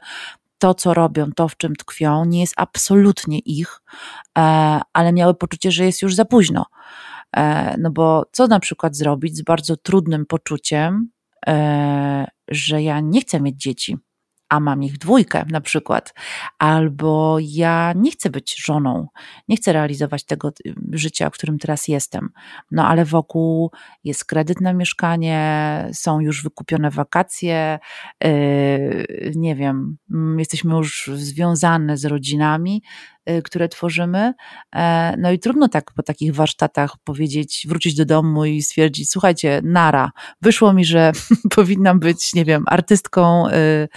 to, 0.57 0.73
co 0.73 0.93
robią, 0.93 1.31
to, 1.35 1.47
w 1.47 1.57
czym 1.57 1.75
tkwią, 1.75 2.25
nie 2.25 2.41
jest 2.41 2.53
absolutnie 2.57 3.39
ich, 3.39 3.81
ale 4.93 5.13
miały 5.13 5.33
poczucie, 5.33 5.71
że 5.71 5.85
jest 5.85 6.01
już 6.01 6.15
za 6.15 6.25
późno. 6.25 6.65
E, 7.35 7.75
no 7.77 7.91
bo 7.91 8.25
co 8.31 8.47
na 8.47 8.59
przykład 8.59 8.95
zrobić 8.95 9.37
z 9.37 9.41
bardzo 9.41 9.77
trudnym 9.77 10.25
poczuciem, 10.25 11.09
e, 11.47 12.27
że 12.47 12.81
ja 12.81 12.99
nie 12.99 13.21
chcę 13.21 13.41
mieć 13.41 13.61
dzieci, 13.61 13.97
a 14.49 14.59
mam 14.59 14.83
ich 14.83 14.97
dwójkę 14.97 15.45
na 15.49 15.61
przykład, 15.61 16.13
albo 16.59 17.37
ja 17.41 17.93
nie 17.95 18.11
chcę 18.11 18.29
być 18.29 18.65
żoną, 18.65 19.07
nie 19.47 19.55
chcę 19.55 19.73
realizować 19.73 20.25
tego 20.25 20.47
y, 20.49 20.73
życia, 20.91 21.29
w 21.29 21.33
którym 21.33 21.59
teraz 21.59 21.87
jestem. 21.87 22.29
No 22.71 22.87
ale 22.87 23.05
wokół 23.05 23.71
jest 24.03 24.25
kredyt 24.25 24.61
na 24.61 24.73
mieszkanie, 24.73 25.89
są 25.93 26.19
już 26.19 26.43
wykupione 26.43 26.91
wakacje, 26.91 27.79
yy, 28.23 29.31
nie 29.35 29.55
wiem, 29.55 29.97
mm, 30.11 30.39
jesteśmy 30.39 30.75
już 30.75 31.09
związane 31.13 31.97
z 31.97 32.05
rodzinami, 32.05 32.81
Y, 32.81 33.16
które 33.43 33.69
tworzymy. 33.69 34.33
E, 34.75 35.15
no 35.17 35.31
i 35.31 35.39
trudno 35.39 35.67
tak 35.67 35.91
po 35.95 36.03
takich 36.03 36.35
warsztatach 36.35 36.95
powiedzieć, 37.03 37.65
wrócić 37.69 37.95
do 37.95 38.05
domu 38.05 38.45
i 38.45 38.61
stwierdzić, 38.61 39.09
słuchajcie, 39.09 39.61
nara, 39.63 40.11
wyszło 40.41 40.73
mi, 40.73 40.85
że 40.85 41.11
powinnam 41.55 41.99
być, 41.99 42.33
nie 42.33 42.45
wiem, 42.45 42.63
artystką 42.67 43.47
y, 43.47 43.51
y, 43.51 43.87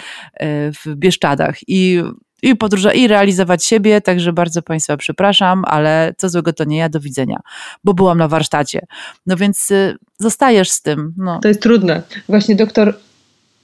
w 0.73 0.95
Bieszczadach 0.95 1.57
i 1.67 2.01
i 2.43 2.55
podróża, 2.55 2.93
i 2.93 3.07
realizować 3.07 3.65
siebie, 3.65 4.01
także 4.01 4.33
bardzo 4.33 4.61
Państwa 4.61 4.97
przepraszam, 4.97 5.63
ale 5.65 6.13
co 6.17 6.29
złego 6.29 6.53
to 6.53 6.63
nie 6.63 6.77
ja, 6.77 6.89
do 6.89 6.99
widzenia, 6.99 7.39
bo 7.83 7.93
byłam 7.93 8.17
na 8.17 8.27
warsztacie. 8.27 8.85
No 9.25 9.35
więc 9.35 9.69
zostajesz 10.19 10.69
z 10.69 10.81
tym. 10.81 11.13
No. 11.17 11.39
To 11.39 11.47
jest 11.47 11.61
trudne. 11.61 12.01
Właśnie 12.29 12.55
doktor 12.55 12.93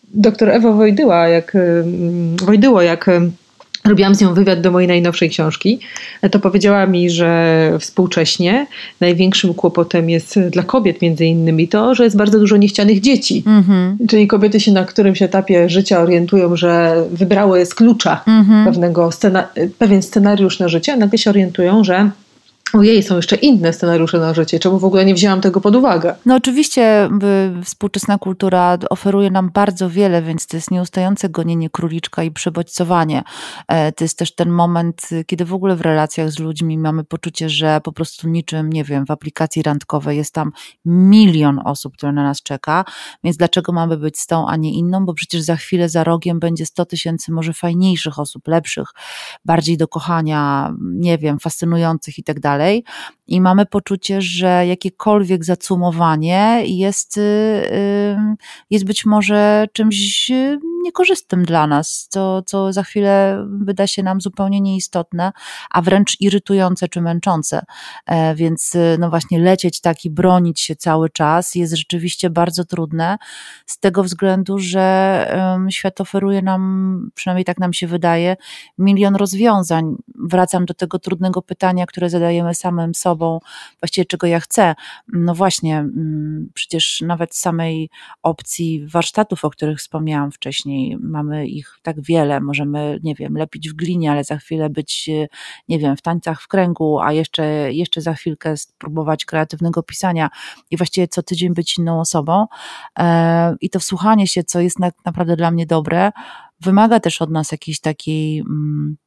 doktor 0.03 0.49
Ewa 0.49 0.71
Wojdyła, 0.71 1.27
jak, 1.27 1.57
Wojdyło, 2.45 2.81
jak 2.81 3.09
robiłam 3.87 4.15
z 4.15 4.21
nią 4.21 4.33
wywiad 4.33 4.61
do 4.61 4.71
mojej 4.71 4.87
najnowszej 4.87 5.29
książki, 5.29 5.79
to 6.31 6.39
powiedziała 6.39 6.85
mi, 6.85 7.09
że 7.09 7.71
współcześnie 7.79 8.67
największym 8.99 9.53
kłopotem 9.53 10.09
jest 10.09 10.39
dla 10.39 10.63
kobiet 10.63 11.01
między 11.01 11.25
innymi 11.25 11.67
to, 11.67 11.95
że 11.95 12.03
jest 12.03 12.17
bardzo 12.17 12.39
dużo 12.39 12.57
niechcianych 12.57 13.01
dzieci. 13.01 13.43
Mm-hmm. 13.45 13.95
Czyli 14.09 14.27
kobiety 14.27 14.59
się 14.59 14.71
na 14.71 14.85
którymś 14.85 15.21
etapie 15.21 15.69
życia 15.69 15.99
orientują, 15.99 16.55
że 16.55 17.03
wybrały 17.11 17.65
z 17.65 17.75
klucza 17.75 18.23
mm-hmm. 18.27 18.65
pewnego 18.65 19.09
scena- 19.09 19.47
pewien 19.77 20.01
scenariusz 20.01 20.59
na 20.59 20.67
życie, 20.67 20.93
a 20.93 20.97
nagle 20.97 21.17
się 21.17 21.29
orientują, 21.29 21.83
że 21.83 22.09
Ojej, 22.73 23.03
są 23.03 23.15
jeszcze 23.15 23.35
inne 23.35 23.73
scenariusze 23.73 24.19
na 24.19 24.33
życie. 24.33 24.59
Czemu 24.59 24.79
w 24.79 24.85
ogóle 24.85 25.05
nie 25.05 25.13
wzięłam 25.13 25.41
tego 25.41 25.61
pod 25.61 25.75
uwagę? 25.75 26.15
No 26.25 26.35
oczywiście 26.35 27.09
współczesna 27.63 28.17
kultura 28.17 28.77
oferuje 28.89 29.31
nam 29.31 29.49
bardzo 29.49 29.89
wiele, 29.89 30.21
więc 30.21 30.47
to 30.47 30.57
jest 30.57 30.71
nieustające 30.71 31.29
gonienie 31.29 31.69
króliczka 31.69 32.23
i 32.23 32.31
przebodźcowanie. 32.31 33.23
E, 33.67 33.91
to 33.91 34.03
jest 34.03 34.17
też 34.17 34.35
ten 34.35 34.49
moment, 34.49 35.09
kiedy 35.25 35.45
w 35.45 35.53
ogóle 35.53 35.75
w 35.75 35.81
relacjach 35.81 36.31
z 36.31 36.39
ludźmi 36.39 36.77
mamy 36.77 37.03
poczucie, 37.03 37.49
że 37.49 37.81
po 37.83 37.91
prostu 37.91 38.29
niczym, 38.29 38.69
nie 38.69 38.83
wiem, 38.83 39.05
w 39.05 39.11
aplikacji 39.11 39.63
randkowej 39.63 40.17
jest 40.17 40.33
tam 40.33 40.51
milion 40.85 41.59
osób, 41.65 41.97
które 41.97 42.11
na 42.11 42.23
nas 42.23 42.41
czeka, 42.41 42.85
więc 43.23 43.37
dlaczego 43.37 43.71
mamy 43.71 43.97
być 43.97 44.19
z 44.19 44.27
tą, 44.27 44.47
a 44.47 44.55
nie 44.55 44.73
inną? 44.73 45.05
Bo 45.05 45.13
przecież 45.13 45.41
za 45.41 45.55
chwilę, 45.55 45.89
za 45.89 46.03
rogiem 46.03 46.39
będzie 46.39 46.65
100 46.65 46.85
tysięcy 46.85 47.31
może 47.31 47.53
fajniejszych 47.53 48.19
osób, 48.19 48.47
lepszych, 48.47 48.87
bardziej 49.45 49.77
do 49.77 49.87
kochania, 49.87 50.73
nie 50.81 51.17
wiem, 51.17 51.39
fascynujących 51.39 52.19
i 52.19 52.23
tak 52.23 52.39
dalej 52.39 52.56
dalej. 52.57 52.83
I 53.27 53.41
mamy 53.41 53.65
poczucie, 53.65 54.21
że 54.21 54.67
jakiekolwiek 54.67 55.45
zacumowanie 55.45 56.63
jest, 56.65 57.17
y, 57.17 57.21
y, 57.21 58.17
jest 58.69 58.85
być 58.85 59.05
może 59.05 59.67
czymś 59.73 60.31
niekorzystnym 60.83 61.45
dla 61.45 61.67
nas, 61.67 62.07
co, 62.09 62.41
co 62.41 62.73
za 62.73 62.83
chwilę 62.83 63.45
wyda 63.49 63.87
się 63.87 64.03
nam 64.03 64.21
zupełnie 64.21 64.61
nieistotne, 64.61 65.31
a 65.71 65.81
wręcz 65.81 66.21
irytujące 66.21 66.87
czy 66.87 67.01
męczące. 67.01 67.61
E, 68.05 68.35
więc 68.35 68.75
y, 68.75 68.97
no 68.99 69.09
właśnie 69.09 69.39
lecieć 69.39 69.81
tak 69.81 70.05
i 70.05 70.09
bronić 70.09 70.61
się 70.61 70.75
cały 70.75 71.09
czas 71.09 71.55
jest 71.55 71.73
rzeczywiście 71.73 72.29
bardzo 72.29 72.65
trudne 72.65 73.17
z 73.65 73.79
tego 73.79 74.03
względu, 74.03 74.59
że 74.59 74.87
świat 75.69 76.01
oferuje 76.01 76.41
nam, 76.41 77.11
przynajmniej 77.15 77.45
tak 77.45 77.57
nam 77.57 77.73
się 77.73 77.87
wydaje, 77.87 78.37
milion 78.77 79.15
rozwiązań. 79.15 79.95
Wracam 80.15 80.65
do 80.65 80.73
tego 80.73 80.99
trudnego 80.99 81.41
pytania, 81.41 81.85
które 81.85 82.09
zadajemy 82.09 82.46
samym 82.55 82.95
sobą, 82.95 83.39
właściwie 83.81 84.05
czego 84.05 84.27
ja 84.27 84.39
chcę. 84.39 84.75
No 85.13 85.35
właśnie, 85.35 85.77
mm, 85.77 86.49
przecież 86.53 87.01
nawet 87.01 87.35
samej 87.35 87.89
opcji 88.23 88.87
warsztatów, 88.87 89.45
o 89.45 89.49
których 89.49 89.79
wspomniałam 89.79 90.31
wcześniej, 90.31 90.97
mamy 90.99 91.47
ich 91.47 91.79
tak 91.81 92.01
wiele. 92.01 92.39
Możemy, 92.39 92.99
nie 93.03 93.15
wiem, 93.15 93.37
lepić 93.37 93.69
w 93.69 93.73
glinie, 93.73 94.11
ale 94.11 94.23
za 94.23 94.37
chwilę 94.37 94.69
być, 94.69 95.09
nie 95.67 95.79
wiem, 95.79 95.97
w 95.97 96.01
tańcach 96.01 96.41
w 96.41 96.47
kręgu, 96.47 96.99
a 96.99 97.13
jeszcze, 97.13 97.73
jeszcze 97.73 98.01
za 98.01 98.13
chwilkę 98.13 98.57
spróbować 98.57 99.25
kreatywnego 99.25 99.83
pisania 99.83 100.29
i 100.71 100.77
właściwie 100.77 101.07
co 101.07 101.23
tydzień 101.23 101.53
być 101.53 101.77
inną 101.77 101.99
osobą. 101.99 102.45
E, 102.99 103.55
I 103.61 103.69
to 103.69 103.79
wsłuchanie 103.79 104.27
się, 104.27 104.43
co 104.43 104.59
jest 104.59 104.77
naprawdę 105.05 105.35
dla 105.35 105.51
mnie 105.51 105.65
dobre, 105.65 106.11
wymaga 106.61 106.99
też 106.99 107.21
od 107.21 107.31
nas 107.31 107.51
jakiejś 107.51 107.79
takiej 107.79 108.39
mm, 108.39 108.97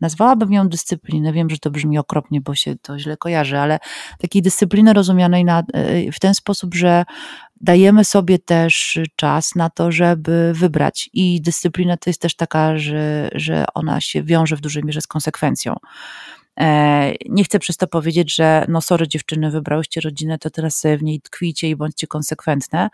nazwałabym 0.00 0.52
ją 0.52 0.68
dyscyplinę. 0.68 1.32
Wiem, 1.32 1.50
że 1.50 1.58
to 1.58 1.70
brzmi 1.70 1.98
okropnie, 1.98 2.40
bo 2.40 2.54
się 2.54 2.76
to 2.76 2.98
źle 2.98 3.16
kojarzy, 3.16 3.58
ale 3.58 3.78
takiej 4.18 4.42
dyscypliny 4.42 4.92
rozumianej 4.92 5.44
na, 5.44 5.62
e, 5.72 6.12
w 6.12 6.20
ten 6.20 6.34
sposób, 6.34 6.74
że 6.74 7.04
dajemy 7.60 8.04
sobie 8.04 8.38
też 8.38 8.98
czas 9.16 9.54
na 9.54 9.70
to, 9.70 9.92
żeby 9.92 10.52
wybrać. 10.54 11.10
I 11.12 11.40
dyscyplina 11.40 11.96
to 11.96 12.10
jest 12.10 12.20
też 12.20 12.36
taka, 12.36 12.78
że, 12.78 13.28
że 13.34 13.64
ona 13.74 14.00
się 14.00 14.22
wiąże 14.22 14.56
w 14.56 14.60
dużej 14.60 14.84
mierze 14.84 15.00
z 15.00 15.06
konsekwencją. 15.06 15.76
E, 16.58 17.14
nie 17.28 17.44
chcę 17.44 17.58
przez 17.58 17.76
to 17.76 17.86
powiedzieć, 17.86 18.34
że 18.34 18.64
no 18.68 18.80
sorry 18.80 19.08
dziewczyny, 19.08 19.50
wybrałyście 19.50 20.00
rodzinę, 20.00 20.38
to 20.38 20.50
teraz 20.50 20.82
w 20.98 21.02
niej 21.02 21.20
tkwijcie 21.20 21.68
i 21.68 21.76
bądźcie 21.76 22.06
konsekwentne, 22.06 22.88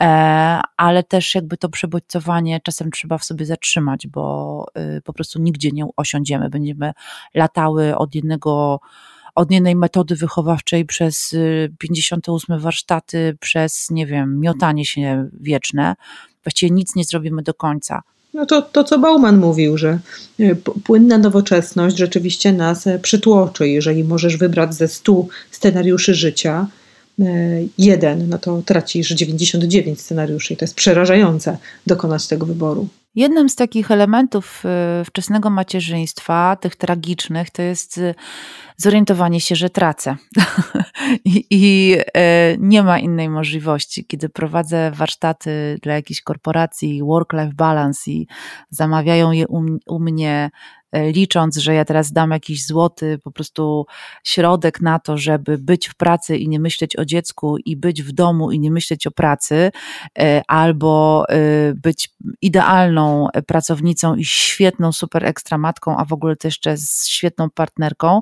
e, 0.00 0.60
ale 0.76 1.02
też 1.02 1.34
jakby 1.34 1.56
to 1.56 1.68
przebodźcowanie 1.68 2.60
czasem 2.60 2.90
trzeba 2.90 3.18
w 3.18 3.24
sobie 3.24 3.46
zatrzymać, 3.46 4.06
bo 4.06 4.66
y, 4.98 5.00
po 5.02 5.12
prostu 5.12 5.38
nigdzie 5.38 5.70
nie 5.70 5.86
osiądziemy. 5.96 6.50
Będziemy 6.50 6.92
latały 7.34 7.96
od 7.96 8.14
jednego 8.14 8.80
od 9.34 9.50
jednej 9.50 9.76
metody 9.76 10.16
wychowawczej 10.16 10.84
przez 10.84 11.36
58 11.78 12.56
y, 12.56 12.60
warsztaty, 12.60 13.36
przez, 13.40 13.90
nie 13.90 14.06
wiem, 14.06 14.40
miotanie 14.40 14.84
się 14.84 15.28
wieczne. 15.40 15.96
Właściwie 16.44 16.70
nic 16.70 16.96
nie 16.96 17.04
zrobimy 17.04 17.42
do 17.42 17.54
końca. 17.54 18.02
No 18.34 18.46
to, 18.46 18.62
to, 18.62 18.84
co 18.84 18.98
Bauman 18.98 19.38
mówił, 19.38 19.78
że 19.78 19.98
e, 20.40 20.54
płynna 20.56 21.18
nowoczesność 21.18 21.96
rzeczywiście 21.96 22.52
nas 22.52 22.86
e, 22.86 22.98
przytłoczy. 22.98 23.68
Jeżeli 23.68 24.04
możesz 24.04 24.36
wybrać 24.36 24.74
ze 24.74 24.88
100 24.88 25.26
scenariuszy 25.50 26.14
życia, 26.14 26.66
e, 27.20 27.24
jeden, 27.78 28.28
no 28.28 28.38
to 28.38 28.62
tracisz 28.66 29.08
99 29.08 30.00
scenariuszy 30.00 30.54
i 30.54 30.56
to 30.56 30.64
jest 30.64 30.74
przerażające 30.74 31.58
dokonać 31.86 32.26
tego 32.26 32.46
wyboru. 32.46 32.88
Jednym 33.14 33.48
z 33.48 33.56
takich 33.56 33.90
elementów 33.90 34.62
wczesnego 35.04 35.50
macierzyństwa, 35.50 36.56
tych 36.56 36.76
tragicznych, 36.76 37.50
to 37.50 37.62
jest 37.62 38.00
zorientowanie 38.76 39.40
się, 39.40 39.56
że 39.56 39.70
tracę. 39.70 40.16
I, 41.24 41.46
I, 41.50 41.96
nie 42.58 42.82
ma 42.82 42.98
innej 42.98 43.28
możliwości. 43.28 44.04
Kiedy 44.04 44.28
prowadzę 44.28 44.90
warsztaty 44.90 45.78
dla 45.82 45.94
jakiejś 45.94 46.22
korporacji, 46.22 47.02
work-life 47.02 47.52
balance 47.54 48.10
i 48.10 48.26
zamawiają 48.70 49.32
je 49.32 49.48
u, 49.48 49.62
u 49.86 50.00
mnie 50.00 50.50
E, 50.50 50.79
licząc, 50.92 51.56
że 51.56 51.74
ja 51.74 51.84
teraz 51.84 52.12
dam 52.12 52.30
jakiś 52.30 52.66
złoty 52.66 53.18
po 53.24 53.30
prostu 53.30 53.86
środek 54.24 54.80
na 54.80 54.98
to, 54.98 55.18
żeby 55.18 55.58
być 55.58 55.88
w 55.88 55.94
pracy 55.94 56.36
i 56.36 56.48
nie 56.48 56.60
myśleć 56.60 56.96
o 56.96 57.04
dziecku 57.04 57.56
i 57.64 57.76
być 57.76 58.02
w 58.02 58.12
domu 58.12 58.50
i 58.50 58.60
nie 58.60 58.70
myśleć 58.70 59.06
o 59.06 59.10
pracy, 59.10 59.70
e, 60.18 60.42
albo 60.48 61.24
e, 61.28 61.34
być 61.74 62.10
idealną 62.42 63.28
pracownicą 63.46 64.14
i 64.14 64.24
świetną, 64.24 64.92
super 64.92 65.24
ekstra 65.24 65.58
matką, 65.58 65.96
a 65.96 66.04
w 66.04 66.12
ogóle 66.12 66.36
też 66.36 66.50
jeszcze 66.50 66.76
z 66.76 67.06
świetną 67.06 67.50
partnerką, 67.50 68.20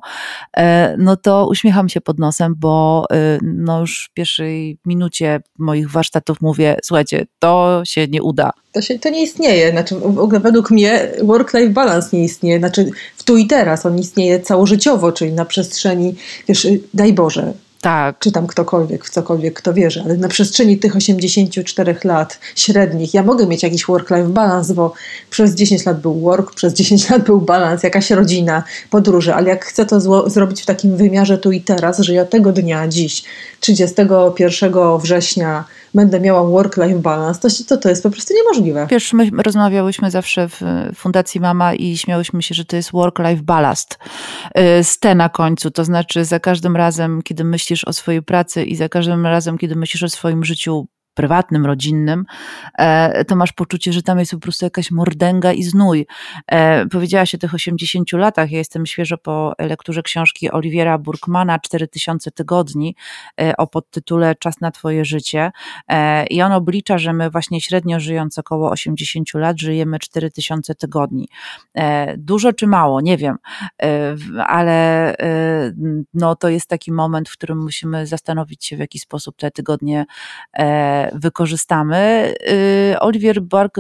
no 0.98 1.16
to 1.16 1.48
uśmiecham 1.48 1.88
się 1.88 2.00
pod 2.00 2.18
nosem, 2.18 2.54
bo 2.57 3.07
no 3.42 3.81
już 3.81 4.09
w 4.11 4.14
pierwszej 4.14 4.78
minucie 4.87 5.40
moich 5.59 5.90
warsztatów 5.90 6.40
mówię, 6.40 6.76
słuchajcie, 6.83 7.26
to 7.38 7.83
się 7.85 8.09
nie 8.09 8.22
uda. 8.22 8.50
To, 8.79 8.83
się, 8.83 8.99
to 8.99 9.09
nie 9.11 9.23
istnieje. 9.23 9.71
Znaczy, 9.71 9.95
w 9.95 10.19
ogóle 10.19 10.41
według 10.41 10.71
mnie 10.71 11.09
work-life 11.23 11.71
balance 11.71 12.09
nie 12.12 12.25
istnieje. 12.25 12.59
Znaczy, 12.59 12.91
w 13.17 13.23
tu 13.23 13.37
i 13.37 13.47
teraz 13.47 13.87
on 13.87 13.99
istnieje 13.99 14.41
całożyciowo, 14.41 15.12
czyli 15.12 15.33
na 15.33 15.45
przestrzeni, 15.45 16.14
wiesz, 16.49 16.67
daj 16.95 17.12
Boże, 17.12 17.53
tak. 17.81 18.19
czy 18.19 18.33
tam 18.33 18.47
ktokolwiek, 18.47 19.05
w 19.05 19.11
cokolwiek 19.11 19.55
kto 19.55 19.75
wierzy, 19.75 20.03
ale 20.05 20.17
na 20.17 20.29
przestrzeni 20.29 20.79
tych 20.79 20.97
84 20.97 21.97
lat 22.05 22.38
średnich 22.57 23.14
ja 23.14 23.23
mogę 23.23 23.47
mieć 23.47 23.62
jakiś 23.62 23.85
work-life 23.85 24.29
balance, 24.29 24.75
bo 24.75 24.93
przez 25.31 25.55
10 25.55 25.87
lat 25.87 26.01
był 26.01 26.21
work, 26.21 26.55
przez 26.55 26.75
10 26.75 27.11
lat 27.11 27.25
był 27.25 27.41
balans, 27.41 27.83
jakaś 27.83 28.11
rodzina, 28.11 28.62
podróże, 28.91 29.35
ale 29.35 29.49
jak 29.49 29.64
chcę 29.64 29.87
to 29.87 29.99
zło- 29.99 30.31
zrobić 30.31 30.62
w 30.62 30.67
takim 30.67 30.97
wymiarze 30.97 31.38
tu 31.38 31.53
i 31.53 31.61
teraz, 31.61 31.99
że 31.99 32.14
ja 32.14 32.25
tego 32.25 32.53
dnia, 32.53 32.88
dziś, 32.88 33.25
31 33.61 34.99
września 34.99 35.64
będę 35.98 36.20
miała 36.20 36.42
work-life 36.42 36.98
balance, 36.98 37.40
to, 37.40 37.48
to 37.68 37.76
to 37.76 37.88
jest 37.88 38.02
po 38.02 38.11
prostu 38.11 38.34
niemożliwe. 38.34 38.87
Wiesz, 38.90 39.12
my 39.12 39.30
rozmawiałyśmy 39.44 40.11
zawsze 40.11 40.48
w 40.48 40.61
Fundacji 40.94 41.40
Mama 41.40 41.74
i 41.74 41.96
śmiałyśmy 41.96 42.42
się, 42.42 42.54
że 42.54 42.64
to 42.64 42.76
jest 42.76 42.90
work-life 42.92 43.42
ballast 43.42 43.98
y, 44.58 44.84
z 44.84 44.98
T 44.98 45.14
na 45.14 45.28
końcu, 45.28 45.70
to 45.70 45.84
znaczy 45.84 46.24
za 46.24 46.40
każdym 46.40 46.76
razem, 46.76 47.22
kiedy 47.22 47.44
myślisz 47.44 47.84
o 47.84 47.92
swojej 47.92 48.22
pracy 48.22 48.64
i 48.64 48.76
za 48.76 48.88
każdym 48.88 49.26
razem, 49.26 49.58
kiedy 49.58 49.76
myślisz 49.76 50.02
o 50.02 50.08
swoim 50.08 50.44
życiu 50.44 50.87
prywatnym, 51.18 51.66
rodzinnym, 51.66 52.24
e, 52.78 53.24
to 53.24 53.37
masz 53.37 53.52
poczucie, 53.52 53.92
że 53.92 54.02
tam 54.02 54.18
jest 54.18 54.33
po 54.33 54.38
prostu 54.38 54.66
jakaś 54.66 54.90
mordęga 54.90 55.52
i 55.52 55.62
znój. 55.62 56.07
E, 56.46 56.87
powiedziałaś 56.87 57.35
o 57.35 57.38
tych 57.38 57.54
80 57.54 58.12
latach, 58.12 58.50
ja 58.50 58.59
jestem 58.59 58.87
świeżo 58.87 59.18
po 59.18 59.52
lekturze 59.59 60.02
książki 60.02 60.50
Oliwiera 60.50 60.98
Burkmana 60.98 61.59
4000 61.59 62.31
tygodni 62.31 62.96
e, 63.40 63.57
o 63.57 63.66
podtytule 63.66 64.35
Czas 64.35 64.61
na 64.61 64.70
twoje 64.70 65.04
życie 65.04 65.50
i 66.31 66.42
on 66.42 66.52
oblicza, 66.52 66.98
że 66.98 67.12
my 67.12 67.31
właśnie 67.31 67.61
średnio 67.61 68.00
żyjąc 68.00 68.38
około 68.38 68.70
80 68.70 69.35
lat 69.35 69.61
żyjemy 69.61 69.98
4000 69.98 70.74
tygodni. 70.74 71.28
Dużo 72.16 72.52
czy 72.52 72.66
mało, 72.66 73.00
nie 73.00 73.16
wiem, 73.16 73.37
ale 74.46 75.14
no 76.14 76.37
to 76.37 76.48
jest 76.48 76.66
taki 76.66 76.92
moment, 76.92 77.28
w 77.28 77.33
którym 77.33 77.59
musimy 77.59 78.07
zastanowić 78.07 78.64
się, 78.64 78.76
w 78.76 78.81
jaki 78.81 78.98
sposób 78.98 79.37
te 79.37 79.50
tygodnie 79.50 80.07
wykorzystamy. 81.14 82.35
Olivier 83.01 83.42
Bark 83.42 83.77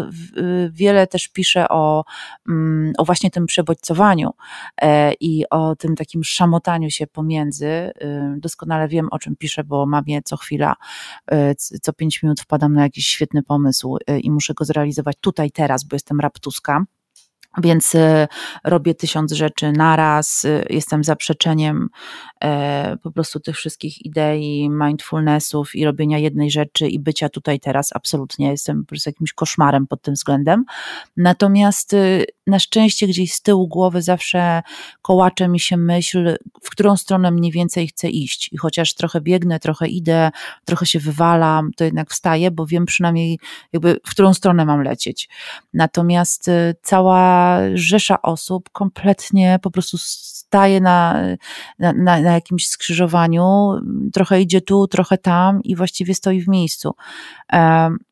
wiele 0.70 1.06
też 1.06 1.28
pisze 1.28 1.68
o, 1.68 2.04
mm, 2.48 2.92
o 2.98 3.04
właśnie 3.04 3.30
tym 3.30 3.46
przebodźcowaniu 3.46 4.30
i 5.20 5.44
o 5.50 5.76
tym 5.76 5.96
takim 5.96 6.24
szamotaniu 6.24 6.90
się 6.90 7.06
pomiędzy. 7.06 7.90
Doskonale 8.36 8.88
wiem, 8.88 9.08
o 9.10 9.18
czym 9.18 9.36
piszę, 9.36 9.64
bo 9.64 9.86
mam 9.86 10.04
je 10.06 10.22
co 10.22 10.36
chwila, 10.36 10.74
co 11.82 11.92
pięć 11.92 12.22
minut 12.22 12.40
wpadam 12.40 12.72
na 12.72 12.82
jakiś 12.82 13.06
świetny 13.06 13.42
pomysł 13.42 13.96
i 14.20 14.30
muszę 14.30 14.54
go 14.54 14.64
zrealizować 14.64 15.16
tutaj, 15.20 15.50
teraz, 15.50 15.84
bo 15.84 15.94
jestem 15.94 16.20
raptuska. 16.20 16.84
Więc 17.62 17.94
y, 17.94 18.28
robię 18.64 18.94
tysiąc 18.94 19.32
rzeczy 19.32 19.72
naraz, 19.72 20.44
y, 20.44 20.66
jestem 20.70 21.04
zaprzeczeniem 21.04 21.88
e, 22.44 22.96
po 23.02 23.10
prostu 23.10 23.40
tych 23.40 23.56
wszystkich 23.56 24.06
idei, 24.06 24.70
mindfulnessów 24.70 25.74
i 25.74 25.84
robienia 25.84 26.18
jednej 26.18 26.50
rzeczy 26.50 26.88
i 26.88 26.98
bycia 26.98 27.28
tutaj 27.28 27.60
teraz. 27.60 27.90
Absolutnie 27.94 28.50
jestem 28.50 28.80
po 28.80 28.88
prostu 28.88 29.10
jakimś 29.10 29.32
koszmarem 29.32 29.86
pod 29.86 30.02
tym 30.02 30.14
względem. 30.14 30.64
Natomiast 31.16 31.94
y, 31.94 32.24
na 32.48 32.58
szczęście 32.58 33.06
gdzieś 33.06 33.32
z 33.32 33.42
tyłu 33.42 33.68
głowy 33.68 34.02
zawsze 34.02 34.62
kołacze 35.02 35.48
mi 35.48 35.60
się 35.60 35.76
myśl, 35.76 36.36
w 36.62 36.70
którą 36.70 36.96
stronę 36.96 37.30
mniej 37.30 37.52
więcej 37.52 37.88
chcę 37.88 38.08
iść. 38.08 38.52
I 38.52 38.56
chociaż 38.56 38.94
trochę 38.94 39.20
biegnę, 39.20 39.60
trochę 39.60 39.88
idę, 39.88 40.30
trochę 40.64 40.86
się 40.86 40.98
wywalam, 40.98 41.70
to 41.76 41.84
jednak 41.84 42.10
wstaję, 42.10 42.50
bo 42.50 42.66
wiem 42.66 42.86
przynajmniej 42.86 43.38
jakby 43.72 44.00
w 44.06 44.10
którą 44.10 44.34
stronę 44.34 44.64
mam 44.64 44.82
lecieć. 44.82 45.28
Natomiast 45.74 46.50
cała 46.82 47.58
rzesza 47.74 48.22
osób 48.22 48.70
kompletnie 48.70 49.58
po 49.62 49.70
prostu 49.70 49.98
staje 49.98 50.80
na, 50.80 51.22
na, 51.78 51.92
na, 51.92 52.20
na 52.20 52.32
jakimś 52.32 52.68
skrzyżowaniu, 52.68 53.72
trochę 54.12 54.40
idzie 54.40 54.60
tu, 54.60 54.86
trochę 54.86 55.18
tam 55.18 55.62
i 55.62 55.76
właściwie 55.76 56.14
stoi 56.14 56.40
w 56.40 56.48
miejscu. 56.48 56.94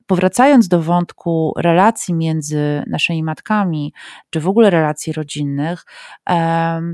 Powracając 0.06 0.68
do 0.68 0.82
wątku 0.82 1.52
relacji 1.56 2.14
między 2.14 2.82
naszymi 2.86 3.22
matkami, 3.22 3.92
czy 4.30 4.40
w 4.40 4.48
ogóle 4.48 4.70
relacji 4.70 5.12
rodzinnych, 5.12 5.84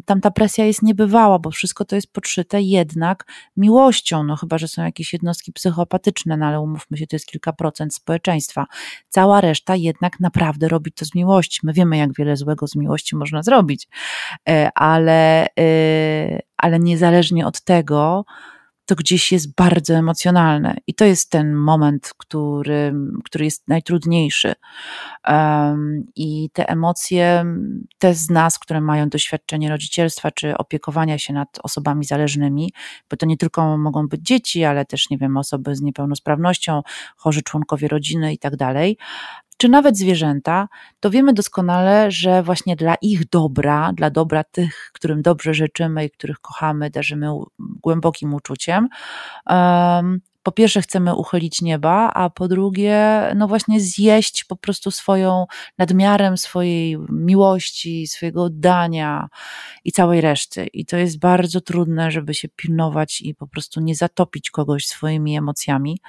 tam 0.05 0.21
ta 0.23 0.31
presja 0.31 0.65
jest 0.65 0.83
niebywała, 0.83 1.39
bo 1.39 1.51
wszystko 1.51 1.85
to 1.85 1.97
jest 1.97 2.13
podszyte 2.13 2.63
jednak 2.63 3.25
miłością, 3.57 4.25
no 4.25 4.37
chyba, 4.37 4.59
że 4.59 4.69
są 4.69 4.83
jakieś 4.83 5.13
jednostki 5.13 5.53
psychopatyczne, 5.53 6.37
no 6.37 6.47
ale 6.47 6.61
umówmy 6.61 6.97
się, 6.97 7.07
to 7.07 7.17
jest 7.17 7.27
kilka 7.27 7.53
procent 7.53 7.95
społeczeństwa. 7.95 8.67
Cała 9.09 9.41
reszta 9.41 9.77
jednak 9.77 10.21
naprawdę 10.21 10.69
robi 10.69 10.93
to 10.93 11.05
z 11.05 11.15
miłości. 11.15 11.61
My 11.63 11.73
wiemy, 11.73 11.97
jak 11.97 12.15
wiele 12.15 12.37
złego 12.37 12.67
z 12.67 12.77
miłości 12.77 13.17
można 13.17 13.43
zrobić, 13.43 13.89
e, 14.49 14.71
ale, 14.75 15.47
e, 15.59 16.41
ale 16.57 16.79
niezależnie 16.79 17.47
od 17.47 17.61
tego, 17.61 18.25
to 18.87 18.95
gdzieś 18.95 19.33
jest 19.33 19.55
bardzo 19.55 19.95
emocjonalne. 19.95 20.77
I 20.87 20.95
to 20.95 21.05
jest 21.05 21.31
ten 21.31 21.55
moment, 21.55 22.13
który, 22.17 22.95
który 23.25 23.45
jest 23.45 23.69
najtrudniejszy. 23.69 24.53
Um, 25.29 26.05
I 26.17 26.51
te 26.53 26.69
emocje, 26.69 27.45
te 27.99 28.15
z 28.15 28.31
nas, 28.31 28.59
które 28.59 28.81
mają 28.81 29.09
doświadczenie 29.09 29.69
rodzicielstwa 29.69 30.31
czy 30.31 30.57
opiekowania 30.59 31.19
się 31.19 31.33
nad 31.33 31.59
osobami 31.63 32.05
zależnymi, 32.05 32.73
bo 33.11 33.17
to 33.17 33.27
nie 33.27 33.37
tylko 33.37 33.79
mogą 33.79 34.09
być 34.09 34.21
dzieci, 34.21 34.65
ale 34.65 34.85
też, 34.85 35.11
nie 35.11 35.19
wiem, 35.19 35.37
osoby 35.37 35.77
z 35.77 35.81
niepełnosprawnością, 35.81 36.83
chorzy 37.17 37.43
członkowie 37.43 37.89
rodziny 37.89 38.33
i 38.33 38.39
tak 38.39 38.57
dalej, 38.57 38.99
czy 39.63 39.69
nawet 39.69 39.99
zwierzęta, 39.99 40.69
to 41.01 41.11
wiemy 41.11 41.33
doskonale, 41.33 42.11
że 42.11 42.43
właśnie 42.43 42.77
dla 42.77 42.95
ich 42.95 43.29
dobra, 43.29 43.93
dla 43.93 44.11
dobra 44.11 44.45
tych, 44.45 44.91
którym 44.95 45.23
dobrze 45.23 45.55
życzymy 45.55 46.05
i 46.05 46.11
których 46.11 46.41
kochamy, 46.41 46.91
darzymy 46.91 47.27
głębokim 47.59 48.35
uczuciem, 48.35 48.89
po 50.43 50.53
pierwsze 50.53 50.83
chcemy 50.83 51.15
uchylić 51.15 51.63
nieba, 51.63 52.11
a 52.15 52.31
po 52.31 52.49
drugie, 52.49 53.23
no 53.37 53.49
właśnie 53.49 53.81
zjeść 53.81 54.45
po 54.45 54.57
prostu 54.57 54.91
swoją 54.91 55.47
nadmiarem 55.79 56.37
swojej 56.37 56.99
miłości, 57.11 58.07
swojego 58.07 58.43
oddania 58.43 59.29
i 59.85 59.93
całej 59.93 60.21
reszty. 60.21 60.67
I 60.67 60.87
to 60.87 60.97
jest 60.97 61.19
bardzo 61.19 61.61
trudne, 61.61 62.11
żeby 62.11 62.35
się 62.35 62.49
pilnować 62.49 63.21
i 63.21 63.35
po 63.35 63.47
prostu 63.47 63.81
nie 63.81 63.95
zatopić 63.95 64.51
kogoś 64.51 64.87
swoimi 64.87 65.37
emocjami. 65.37 66.01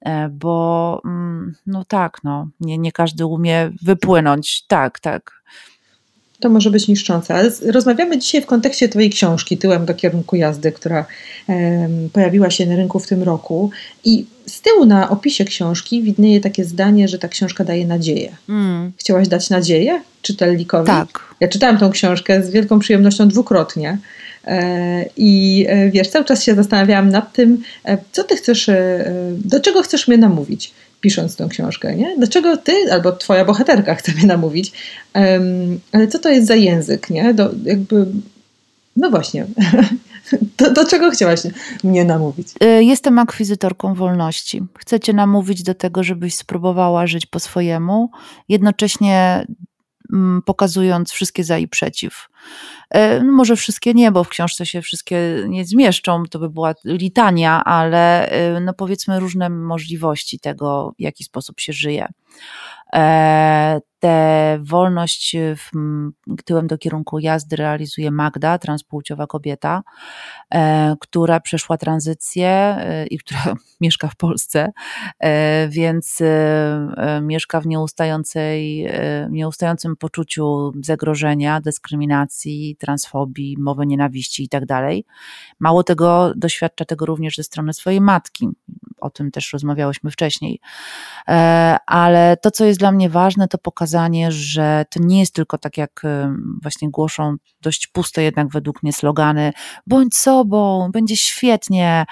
E, 0.00 0.28
bo 0.28 1.00
mm, 1.04 1.54
no 1.66 1.84
tak, 1.84 2.18
no, 2.24 2.48
nie, 2.60 2.78
nie 2.78 2.92
każdy 2.92 3.26
umie 3.26 3.70
wypłynąć. 3.82 4.64
Tak, 4.68 5.00
tak. 5.00 5.38
To 6.40 6.48
może 6.48 6.70
być 6.70 6.88
niszczące. 6.88 7.34
Ale 7.34 7.50
rozmawiamy 7.66 8.18
dzisiaj 8.18 8.42
w 8.42 8.46
kontekście 8.46 8.88
Twojej 8.88 9.10
książki 9.10 9.58
Tyłem 9.58 9.86
do 9.86 9.94
kierunku 9.94 10.36
jazdy, 10.36 10.72
która 10.72 11.06
pojawiła 12.12 12.50
się 12.50 12.66
na 12.66 12.76
rynku 12.76 12.98
w 12.98 13.06
tym 13.06 13.22
roku. 13.22 13.70
I 14.04 14.26
z 14.46 14.60
tyłu 14.60 14.84
na 14.84 15.10
opisie 15.10 15.44
książki 15.44 16.02
widnieje 16.02 16.40
takie 16.40 16.64
zdanie, 16.64 17.08
że 17.08 17.18
ta 17.18 17.28
książka 17.28 17.64
daje 17.64 17.86
nadzieję. 17.86 18.36
Mm. 18.48 18.92
Chciałaś 18.96 19.28
dać 19.28 19.50
nadzieję 19.50 20.02
czytelnikowi? 20.22 20.86
Tak. 20.86 21.34
Ja 21.40 21.48
czytałam 21.48 21.78
tą 21.78 21.90
książkę 21.90 22.42
z 22.42 22.50
wielką 22.50 22.78
przyjemnością 22.78 23.28
dwukrotnie. 23.28 23.98
E, 24.48 25.04
I 25.16 25.66
e, 25.68 25.90
wiesz, 25.90 26.08
cały 26.08 26.24
czas 26.24 26.42
się 26.42 26.54
zastanawiałam 26.54 27.08
nad 27.08 27.32
tym, 27.32 27.62
e, 27.84 27.98
co 28.12 28.24
ty 28.24 28.36
chcesz, 28.36 28.70
do 29.44 29.60
czego 29.60 29.82
chcesz 29.82 30.08
mnie 30.08 30.18
namówić, 30.18 30.74
pisząc 31.00 31.36
tę 31.36 31.46
książkę, 31.50 31.96
nie? 31.96 32.16
Dlaczego 32.16 32.56
ty 32.56 32.72
albo 32.92 33.12
twoja 33.12 33.44
bohaterka 33.44 33.94
chce 33.94 34.12
mnie 34.12 34.26
namówić, 34.26 34.72
ale 35.92 36.08
co 36.08 36.18
to 36.18 36.28
jest 36.28 36.46
za 36.46 36.54
język, 36.54 37.10
nie? 37.10 37.34
Do, 37.34 37.50
jakby, 37.64 38.06
no 38.96 39.10
właśnie, 39.10 39.46
do, 40.58 40.72
do, 40.72 40.84
czego 40.84 41.10
chciałaś 41.10 41.40
mnie 41.84 42.04
namówić? 42.04 42.48
Jestem 42.80 43.18
akwizytorką 43.18 43.94
wolności. 43.94 44.62
Chcę 44.78 45.00
cię 45.00 45.12
namówić 45.12 45.62
do 45.62 45.74
tego, 45.74 46.04
żebyś 46.04 46.34
spróbowała 46.34 47.06
żyć 47.06 47.26
po 47.26 47.40
swojemu, 47.40 48.10
jednocześnie 48.48 49.46
pokazując 50.44 51.12
wszystkie 51.12 51.44
za 51.44 51.58
i 51.58 51.68
przeciw. 51.68 52.28
E, 52.90 53.22
no 53.22 53.32
może 53.32 53.56
wszystkie 53.56 53.94
nie, 53.94 54.12
bo 54.12 54.24
w 54.24 54.28
książce 54.28 54.66
się 54.66 54.82
wszystkie 54.82 55.44
nie 55.48 55.64
zmieszczą, 55.64 56.22
to 56.30 56.38
by 56.38 56.50
była 56.50 56.74
litania, 56.84 57.64
ale 57.64 58.28
e, 58.28 58.60
no 58.60 58.74
powiedzmy 58.74 59.20
różne 59.20 59.50
możliwości 59.50 60.40
tego, 60.40 60.94
w 60.98 61.02
jaki 61.02 61.24
sposób 61.24 61.60
się 61.60 61.72
żyje. 61.72 62.06
E, 62.94 63.80
tę 64.00 64.58
wolność 64.62 65.36
w, 65.56 65.70
tyłem 66.44 66.66
do 66.66 66.78
kierunku 66.78 67.18
jazdy 67.18 67.56
realizuje 67.56 68.10
Magda, 68.10 68.58
transpłciowa 68.58 69.26
kobieta, 69.26 69.82
e, 70.54 70.96
która 71.00 71.40
przeszła 71.40 71.76
tranzycję 71.76 72.48
e, 72.48 73.06
i 73.06 73.18
która 73.18 73.40
mieszka 73.80 74.08
w 74.08 74.16
Polsce, 74.16 74.72
więc 75.68 76.22
mieszka 77.22 77.60
w 77.60 77.66
nieustającej, 77.66 78.86
nieustającym 79.30 79.96
poczuciu 79.96 80.72
zagrożenia, 80.84 81.60
dyskryminacji, 81.60 82.76
transfobii, 82.76 83.56
mowy 83.58 83.86
nienawiści 83.86 84.42
itd. 84.42 84.66
Tak 84.66 84.94
Mało 85.58 85.82
tego, 85.82 86.32
doświadcza 86.36 86.84
tego 86.84 87.06
również 87.06 87.36
ze 87.36 87.42
strony 87.42 87.74
swojej 87.74 88.00
matki. 88.00 88.48
O 89.00 89.10
tym 89.10 89.30
też 89.30 89.52
rozmawiałyśmy 89.52 90.10
wcześniej. 90.10 90.60
Ale 91.86 92.36
to, 92.42 92.50
co 92.50 92.64
jest 92.64 92.78
dla 92.78 92.92
mnie 92.92 93.10
ważne, 93.10 93.48
to 93.48 93.58
pokazanie, 93.58 94.32
że 94.32 94.84
to 94.90 95.00
nie 95.02 95.20
jest 95.20 95.34
tylko 95.34 95.58
tak, 95.58 95.76
jak 95.76 96.02
właśnie 96.62 96.90
głoszą 96.90 97.36
dość 97.62 97.86
puste 97.86 98.22
jednak 98.22 98.48
według 98.48 98.82
mnie 98.82 98.92
slogany, 98.92 99.52
bądź 99.86 100.16
sobą, 100.16 100.90
będzie 100.92 101.16
świetnie, 101.16 102.04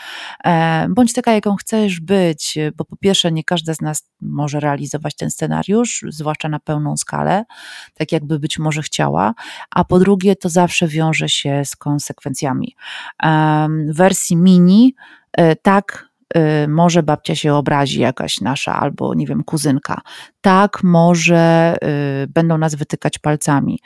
e, 0.44 0.86
bądź 0.90 1.12
taka, 1.12 1.32
jaką 1.32 1.56
chcesz 1.56 2.00
być, 2.00 2.58
bo 2.76 2.84
po 2.84 2.96
pierwsze 2.96 3.32
nie 3.32 3.44
każda 3.44 3.74
z 3.74 3.80
nas 3.80 4.10
może 4.20 4.60
realizować 4.60 5.16
ten 5.16 5.30
scenariusz, 5.30 6.04
zwłaszcza 6.08 6.48
na 6.48 6.60
pełną 6.60 6.96
skalę, 6.96 7.44
tak 7.94 8.12
jakby 8.12 8.38
być 8.38 8.58
może 8.58 8.82
chciała, 8.82 9.34
a 9.70 9.84
po 9.84 9.98
drugie 9.98 10.36
to 10.36 10.48
zawsze 10.48 10.88
wiąże 10.88 11.28
się 11.28 11.62
z 11.64 11.76
konsekwencjami. 11.76 12.76
W 13.88 13.96
wersji 13.96 14.36
mini 14.36 14.94
e, 15.32 15.56
tak 15.56 16.05
może 16.68 17.02
babcia 17.02 17.34
się 17.34 17.54
obrazi 17.54 18.00
jakaś 18.00 18.40
nasza, 18.40 18.74
albo 18.74 19.14
nie 19.14 19.26
wiem, 19.26 19.44
kuzynka. 19.44 20.00
Tak, 20.40 20.82
może 20.82 21.76
y, 22.24 22.26
będą 22.26 22.58
nas 22.58 22.74
wytykać 22.74 23.18
palcami. 23.18 23.80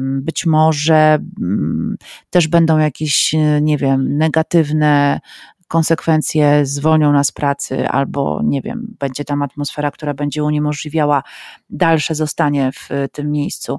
Być 0.00 0.46
może 0.46 1.18
mm, 1.40 1.96
też 2.30 2.48
będą 2.48 2.78
jakieś, 2.78 3.34
nie 3.60 3.78
wiem, 3.78 4.18
negatywne 4.18 5.20
konsekwencje, 5.68 6.66
zwolnią 6.66 7.12
nas 7.12 7.32
pracy, 7.32 7.88
albo 7.88 8.40
nie 8.44 8.62
wiem, 8.62 8.96
będzie 8.98 9.24
tam 9.24 9.42
atmosfera, 9.42 9.90
która 9.90 10.14
będzie 10.14 10.44
uniemożliwiała 10.44 11.22
dalsze 11.70 12.14
zostanie 12.14 12.70
w 12.72 12.88
tym 13.12 13.30
miejscu 13.30 13.78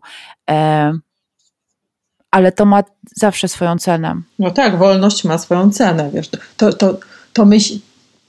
ale 2.31 2.51
to 2.51 2.65
ma 2.65 2.83
zawsze 3.15 3.47
swoją 3.47 3.77
cenę. 3.77 4.21
No 4.39 4.51
tak, 4.51 4.77
wolność 4.77 5.23
ma 5.23 5.37
swoją 5.37 5.71
cenę, 5.71 6.09
wiesz. 6.13 6.29
To, 6.57 6.73
to, 6.73 6.97
to 7.37 7.45
myśl, 7.45 7.79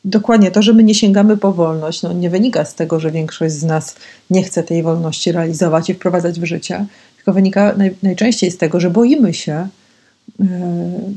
dokładnie 0.04 0.50
to, 0.50 0.62
że 0.62 0.72
my 0.72 0.84
nie 0.84 0.94
sięgamy 0.94 1.36
po 1.36 1.52
wolność, 1.52 2.02
no 2.02 2.12
nie 2.12 2.30
wynika 2.30 2.64
z 2.64 2.74
tego, 2.74 3.00
że 3.00 3.10
większość 3.10 3.54
z 3.54 3.64
nas 3.64 3.96
nie 4.30 4.42
chce 4.42 4.62
tej 4.62 4.82
wolności 4.82 5.32
realizować 5.32 5.90
i 5.90 5.94
wprowadzać 5.94 6.40
w 6.40 6.44
życie, 6.44 6.86
tylko 7.16 7.32
wynika 7.32 7.74
naj, 7.76 7.94
najczęściej 8.02 8.50
z 8.50 8.58
tego, 8.58 8.80
że 8.80 8.90
boimy 8.90 9.34
się 9.34 9.68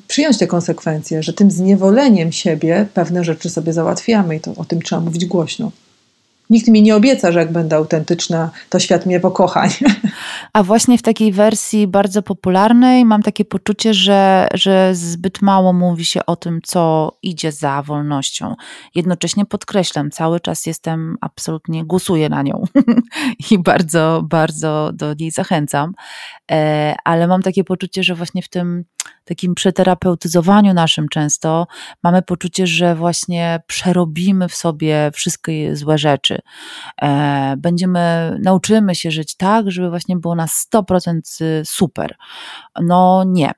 przyjąć 0.08 0.38
te 0.38 0.47
konsekwencje, 0.47 1.23
że 1.23 1.34
tym 1.34 1.51
zniewoleniem 1.51 2.32
siebie 2.32 2.88
pewne 2.93 3.23
rzeczy 3.23 3.49
sobie 3.49 3.73
załatwiamy 3.73 4.36
i 4.36 4.39
to 4.39 4.56
o 4.56 4.65
tym 4.65 4.82
trzeba 4.82 5.01
mówić 5.01 5.25
głośno. 5.25 5.71
Nikt 6.51 6.67
mi 6.67 6.81
nie 6.81 6.95
obieca, 6.95 7.31
że 7.31 7.39
jak 7.39 7.51
będę 7.51 7.75
autentyczna, 7.75 8.49
to 8.69 8.79
świat 8.79 9.05
mnie 9.05 9.19
pokocha. 9.19 9.67
A 10.53 10.63
właśnie 10.63 10.97
w 10.97 11.01
takiej 11.01 11.31
wersji 11.31 11.87
bardzo 11.87 12.21
popularnej 12.21 13.05
mam 13.05 13.23
takie 13.23 13.45
poczucie, 13.45 13.93
że, 13.93 14.47
że 14.53 14.95
zbyt 14.95 15.41
mało 15.41 15.73
mówi 15.73 16.05
się 16.05 16.25
o 16.25 16.35
tym, 16.35 16.59
co 16.63 17.11
idzie 17.23 17.51
za 17.51 17.81
wolnością. 17.81 18.55
Jednocześnie 18.95 19.45
podkreślam, 19.45 20.11
cały 20.11 20.39
czas 20.39 20.65
jestem 20.65 21.17
absolutnie, 21.21 21.85
głosuję 21.85 22.29
na 22.29 22.41
nią 22.41 22.63
i 23.51 23.59
bardzo, 23.59 24.23
bardzo 24.29 24.91
do 24.93 25.13
niej 25.13 25.31
zachęcam. 25.31 25.93
E, 26.51 26.95
ale 27.03 27.27
mam 27.27 27.41
takie 27.41 27.63
poczucie, 27.63 28.03
że 28.03 28.15
właśnie 28.15 28.41
w 28.41 28.49
tym 28.49 28.83
takim 29.25 29.55
przeterapeutyzowaniu 29.55 30.73
naszym 30.73 31.09
często 31.09 31.67
mamy 32.03 32.21
poczucie, 32.21 32.67
że 32.67 32.95
właśnie 32.95 33.59
przerobimy 33.67 34.49
w 34.49 34.55
sobie 34.55 35.11
wszystkie 35.13 35.75
złe 35.75 35.97
rzeczy. 35.97 36.40
E, 37.01 37.56
będziemy, 37.58 38.38
nauczymy 38.41 38.95
się 38.95 39.12
żyć 39.12 39.36
tak, 39.36 39.71
żeby 39.71 39.89
właśnie 39.89 40.17
było 40.17 40.36
na 40.36 40.45
100% 40.45 41.21
super. 41.65 42.15
No 42.82 43.23
nie. 43.27 43.51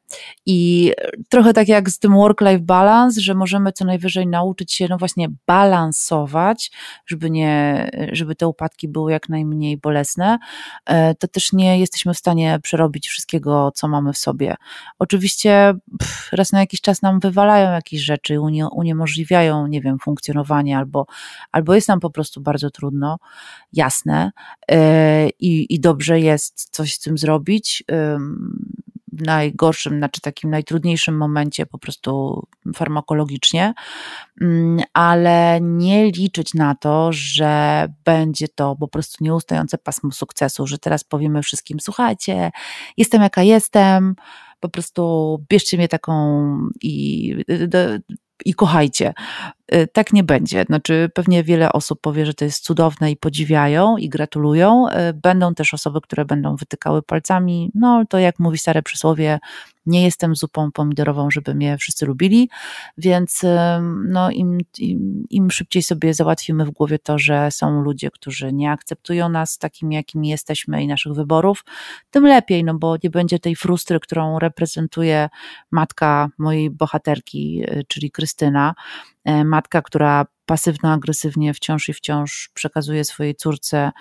I 0.46 0.92
trochę 1.30 1.54
tak 1.54 1.68
jak 1.68 1.90
z 1.90 2.00
tym 2.00 2.14
work-life 2.14 2.60
balance, 2.60 3.22
że 3.22 3.34
możemy 3.34 3.72
co 3.72 3.86
najwyżej 3.86 4.28
nauczyć 4.28 4.74
się 4.74 4.88
no 4.90 4.98
właśnie 4.98 5.28
balansować, 5.48 6.72
żeby 7.06 7.30
nie, 7.30 7.90
żeby 8.12 8.36
te 8.36 8.48
upadki 8.48 8.88
były 8.88 9.12
jak 9.12 9.30
najmniej 9.30 9.78
bolesne, 9.78 10.40
e, 10.86 11.16
to 11.16 11.28
też 11.28 11.54
nie 11.54 11.80
jesteśmy 11.80 12.14
w 12.14 12.18
stanie 12.18 12.60
przerobić 12.64 13.08
wszystkiego, 13.08 13.72
co 13.76 13.88
mamy 13.88 14.14
w 14.14 14.18
sobie. 14.18 14.56
Oczywiście 15.00 15.74
pff, 16.00 16.30
raz 16.32 16.52
na 16.52 16.60
jakiś 16.60 16.82
czas 16.82 17.02
nam 17.02 17.20
wywalają 17.20 17.72
jakieś 17.72 18.02
rzeczy, 18.02 18.40
unie, 18.40 18.68
uniemożliwiają, 18.68 19.68
nie 19.68 19.82
wiem, 19.82 20.00
funkcjonowanie 20.00 20.78
albo, 20.78 21.06
albo 21.52 21.76
jest 21.76 21.88
nam 21.88 22.00
po 22.00 22.10
prostu 22.10 22.42
bardzo 22.42 22.72
trudno, 22.74 23.18
jasne 23.74 24.32
e, 24.72 25.30
i, 25.30 25.76
i 25.76 25.80
dobrze 25.80 26.20
jest 26.20 26.70
coś 26.72 26.94
z 26.94 27.00
tym 27.00 27.18
zrobić 27.18 27.84
w 29.14 29.26
najgorszym, 29.26 29.98
znaczy 29.98 30.22
takim 30.22 30.50
najtrudniejszym 30.50 31.18
momencie 31.18 31.66
po 31.66 31.78
prostu 31.78 32.44
farmakologicznie, 32.76 33.74
mm, 34.42 34.80
ale 34.94 35.60
nie 35.62 36.12
liczyć 36.12 36.54
na 36.54 36.76
to, 36.76 37.10
że 37.12 37.88
będzie 38.06 38.48
to 38.48 38.76
po 38.76 38.88
prostu 38.88 39.24
nieustające 39.24 39.78
pasmo 39.78 40.12
sukcesu, 40.12 40.68
że 40.68 40.78
teraz 40.78 41.04
powiemy 41.04 41.42
wszystkim, 41.42 41.80
słuchajcie, 41.80 42.52
jestem 42.98 43.22
jaka 43.22 43.44
jestem, 43.44 44.16
po 44.60 44.70
prostu 44.70 45.46
bierzcie 45.50 45.78
mnie 45.78 45.88
taką 45.88 46.58
i 46.82 47.36
i 48.46 48.54
kochajcie. 48.54 49.14
Y, 49.72 49.88
tak 49.88 50.14
nie 50.14 50.24
będzie. 50.24 50.64
Znaczy, 50.64 51.10
pewnie 51.14 51.44
wiele 51.44 51.72
osób 51.72 52.02
powie, 52.02 52.26
że 52.26 52.34
to 52.34 52.46
jest 52.46 52.64
cudowne 52.64 53.12
i 53.12 53.18
podziwiają 53.18 53.98
i 53.98 54.10
gratulują. 54.10 54.88
Y, 54.90 55.14
będą 55.14 55.54
też 55.54 55.74
osoby, 55.74 56.02
które 56.02 56.26
będą 56.26 56.56
wytykały 56.56 57.02
palcami. 57.02 57.72
No, 57.76 58.04
to 58.10 58.20
jak 58.20 58.40
mówi 58.40 58.58
stare 58.58 58.82
przysłowie, 58.82 59.40
nie 59.86 60.04
jestem 60.04 60.36
zupą 60.36 60.72
pomidorową, 60.72 61.32
żeby 61.32 61.56
mnie 61.56 61.78
wszyscy 61.78 62.06
lubili, 62.06 62.50
więc 62.98 63.42
no, 64.06 64.32
im, 64.32 64.58
im, 64.80 65.26
im 65.30 65.52
szybciej 65.52 65.84
sobie 65.84 66.14
załatwimy 66.14 66.66
w 66.66 66.72
głowie 66.72 67.00
to, 67.00 67.20
że 67.20 67.52
są 67.52 67.82
ludzie, 67.82 68.12
którzy 68.12 68.54
nie 68.54 68.72
akceptują 68.72 69.30
nas 69.30 69.58
takimi, 69.58 69.96
jakimi 69.96 70.30
jesteśmy 70.30 70.84
i 70.84 70.88
naszych 70.88 71.14
wyborów, 71.14 71.66
tym 72.12 72.26
lepiej, 72.28 72.64
no 72.64 72.74
bo 72.74 72.96
nie 73.04 73.10
będzie 73.10 73.40
tej 73.40 73.56
frustry, 73.56 74.00
którą 74.00 74.40
reprezentuje 74.40 75.30
matka 75.72 76.30
mojej 76.38 76.70
bohaterki, 76.70 77.64
y, 77.64 77.84
czyli 77.88 78.12
Krystyna, 78.12 78.74
matka, 79.26 79.82
która 79.82 80.26
pasywno-agresywnie 80.46 81.54
wciąż 81.54 81.90
i 81.90 81.94
wciąż 81.94 82.52
przekazuje 82.54 83.04
swojej 83.06 83.36
córce 83.36 83.92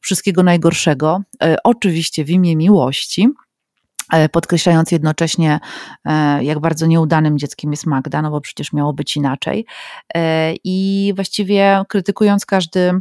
wszystkiego 0.00 0.42
najgorszego, 0.42 1.22
e, 1.42 1.56
oczywiście 1.64 2.24
w 2.24 2.30
imię 2.30 2.56
miłości, 2.56 3.28
E, 4.12 4.28
podkreślając 4.28 4.92
jednocześnie, 4.92 5.60
e, 6.04 6.44
jak 6.44 6.60
bardzo 6.60 6.86
nieudanym 6.86 7.38
dzieckiem 7.38 7.70
jest 7.70 7.86
Magda, 7.86 8.22
no 8.22 8.30
bo 8.30 8.40
przecież 8.40 8.72
miało 8.72 8.92
być 8.92 9.16
inaczej. 9.16 9.66
E, 10.14 10.54
I 10.64 11.12
właściwie 11.16 11.84
krytykując 11.88 12.46
każdy 12.46 12.92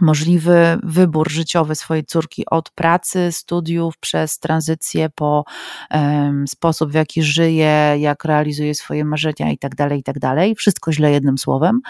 możliwy 0.00 0.78
wybór 0.82 1.30
życiowy 1.30 1.74
swojej 1.74 2.04
córki 2.04 2.44
od 2.50 2.70
pracy, 2.70 3.32
studiów, 3.32 3.98
przez 3.98 4.38
tranzycję 4.38 5.08
po 5.14 5.44
um, 5.90 6.48
sposób, 6.48 6.90
w 6.90 6.94
jaki 6.94 7.22
żyje, 7.22 7.96
jak 7.98 8.24
realizuje 8.24 8.74
swoje 8.74 9.04
marzenia 9.04 9.50
i 9.52 9.58
tak 9.58 9.74
dalej, 9.74 10.00
i 10.00 10.02
tak. 10.18 10.54
Wszystko 10.54 10.92
źle 10.92 11.10
jednym 11.10 11.38
słowem. 11.38 11.80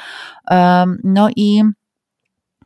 Um, 0.50 0.98
no 1.04 1.28
i 1.36 1.62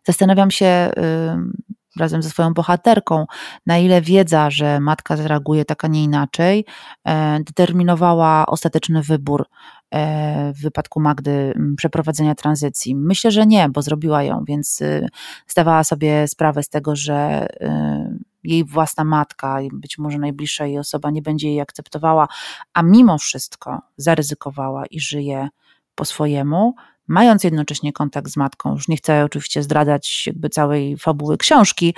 zastanawiam 0.06 0.50
się, 0.50 0.90
um, 0.96 1.52
razem 1.96 2.22
ze 2.22 2.30
swoją 2.30 2.54
bohaterką, 2.54 3.26
na 3.66 3.78
ile 3.78 4.02
wiedza, 4.02 4.50
że 4.50 4.80
matka 4.80 5.16
zareaguje 5.16 5.64
tak, 5.64 5.84
a 5.84 5.88
nie 5.88 6.04
inaczej, 6.04 6.64
e, 7.04 7.38
determinowała 7.40 8.46
ostateczny 8.46 9.02
wybór 9.02 9.46
e, 9.90 10.52
w 10.52 10.62
wypadku 10.62 11.00
Magdy 11.00 11.54
przeprowadzenia 11.76 12.34
tranzycji. 12.34 12.96
Myślę, 12.96 13.30
że 13.30 13.46
nie, 13.46 13.68
bo 13.68 13.82
zrobiła 13.82 14.22
ją, 14.22 14.44
więc 14.48 14.80
y, 14.80 15.08
zdawała 15.46 15.84
sobie 15.84 16.28
sprawę 16.28 16.62
z 16.62 16.68
tego, 16.68 16.96
że 16.96 17.48
y, 17.62 18.18
jej 18.44 18.64
własna 18.64 19.04
matka, 19.04 19.58
być 19.72 19.98
może 19.98 20.18
najbliższa 20.18 20.66
jej 20.66 20.78
osoba 20.78 21.10
nie 21.10 21.22
będzie 21.22 21.48
jej 21.48 21.60
akceptowała, 21.60 22.28
a 22.74 22.82
mimo 22.82 23.18
wszystko 23.18 23.80
zaryzykowała 23.96 24.86
i 24.86 25.00
żyje 25.00 25.48
po 25.94 26.04
swojemu, 26.04 26.74
mając 27.08 27.44
jednocześnie 27.44 27.92
kontakt 27.92 28.30
z 28.30 28.36
matką, 28.36 28.72
już 28.72 28.88
nie 28.88 28.96
chcę 28.96 29.24
oczywiście 29.24 29.62
zdradzać 29.62 30.26
jakby 30.26 30.48
całej 30.48 30.96
fabuły 30.96 31.38
książki, 31.38 31.94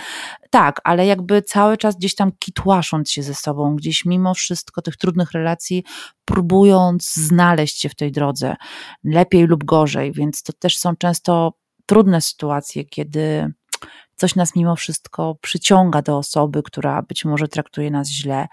tak, 0.50 0.80
ale 0.84 1.06
jakby 1.06 1.42
cały 1.42 1.76
czas 1.76 1.96
gdzieś 1.96 2.14
tam 2.14 2.32
kitłasząc 2.38 3.10
się 3.10 3.22
ze 3.22 3.34
sobą, 3.34 3.76
gdzieś 3.76 4.04
mimo 4.04 4.34
wszystko 4.34 4.82
tych 4.82 4.96
trudnych 4.96 5.32
relacji, 5.32 5.84
próbując 6.24 7.14
znaleźć 7.14 7.80
się 7.80 7.88
w 7.88 7.94
tej 7.94 8.12
drodze, 8.12 8.56
lepiej 9.04 9.46
lub 9.46 9.64
gorzej, 9.64 10.12
więc 10.12 10.42
to 10.42 10.52
też 10.52 10.78
są 10.78 10.96
często 10.96 11.52
trudne 11.86 12.20
sytuacje, 12.20 12.84
kiedy 12.84 13.52
coś 14.16 14.34
nas 14.34 14.56
mimo 14.56 14.76
wszystko 14.76 15.36
przyciąga 15.40 16.02
do 16.02 16.18
osoby, 16.18 16.62
która 16.62 17.02
być 17.02 17.24
może 17.24 17.48
traktuje 17.48 17.90
nas 17.90 18.08
źle 18.08 18.48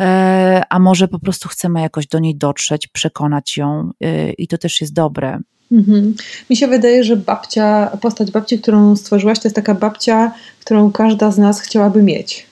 e, 0.00 0.62
a 0.68 0.78
może 0.78 1.08
po 1.08 1.18
prostu 1.18 1.48
chcemy 1.48 1.80
jakoś 1.80 2.06
do 2.06 2.18
niej 2.18 2.36
dotrzeć, 2.36 2.86
przekonać 2.88 3.56
ją 3.56 3.90
e, 4.00 4.32
i 4.32 4.48
to 4.48 4.58
też 4.58 4.80
jest 4.80 4.92
dobre. 4.92 5.40
Mhm. 5.72 6.14
Mi 6.50 6.56
się 6.56 6.68
wydaje, 6.68 7.04
że 7.04 7.16
babcia, 7.16 7.98
postać 8.00 8.30
babci, 8.30 8.58
którą 8.58 8.96
stworzyłaś, 8.96 9.38
to 9.38 9.48
jest 9.48 9.56
taka 9.56 9.74
babcia, 9.74 10.32
którą 10.60 10.92
każda 10.92 11.30
z 11.30 11.38
nas 11.38 11.60
chciałaby 11.60 12.02
mieć. 12.02 12.46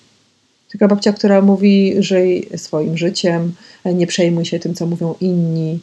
Taka 0.73 0.89
babcia, 0.89 1.13
która 1.13 1.41
mówi, 1.41 1.95
żyj 1.99 2.49
swoim 2.57 2.97
życiem, 2.97 3.53
nie 3.85 4.07
przejmuj 4.07 4.45
się 4.45 4.59
tym, 4.59 4.75
co 4.75 4.87
mówią 4.87 5.15
inni, 5.21 5.81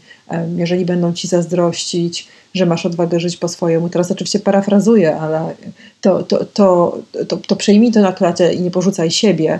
jeżeli 0.55 0.85
będą 0.85 1.13
ci 1.13 1.27
zazdrościć, 1.27 2.27
że 2.53 2.65
masz 2.65 2.85
odwagę 2.85 3.19
żyć 3.19 3.37
po 3.37 3.47
swojemu. 3.47 3.89
Teraz 3.89 4.11
oczywiście 4.11 4.39
parafrazuję, 4.39 5.15
ale 5.15 5.53
to, 6.01 6.23
to, 6.23 6.45
to, 6.45 6.97
to, 7.27 7.37
to 7.37 7.55
przejmij 7.55 7.91
to 7.91 8.01
na 8.01 8.13
klatę 8.13 8.53
i 8.53 8.61
nie 8.61 8.71
porzucaj 8.71 9.11
siebie. 9.11 9.59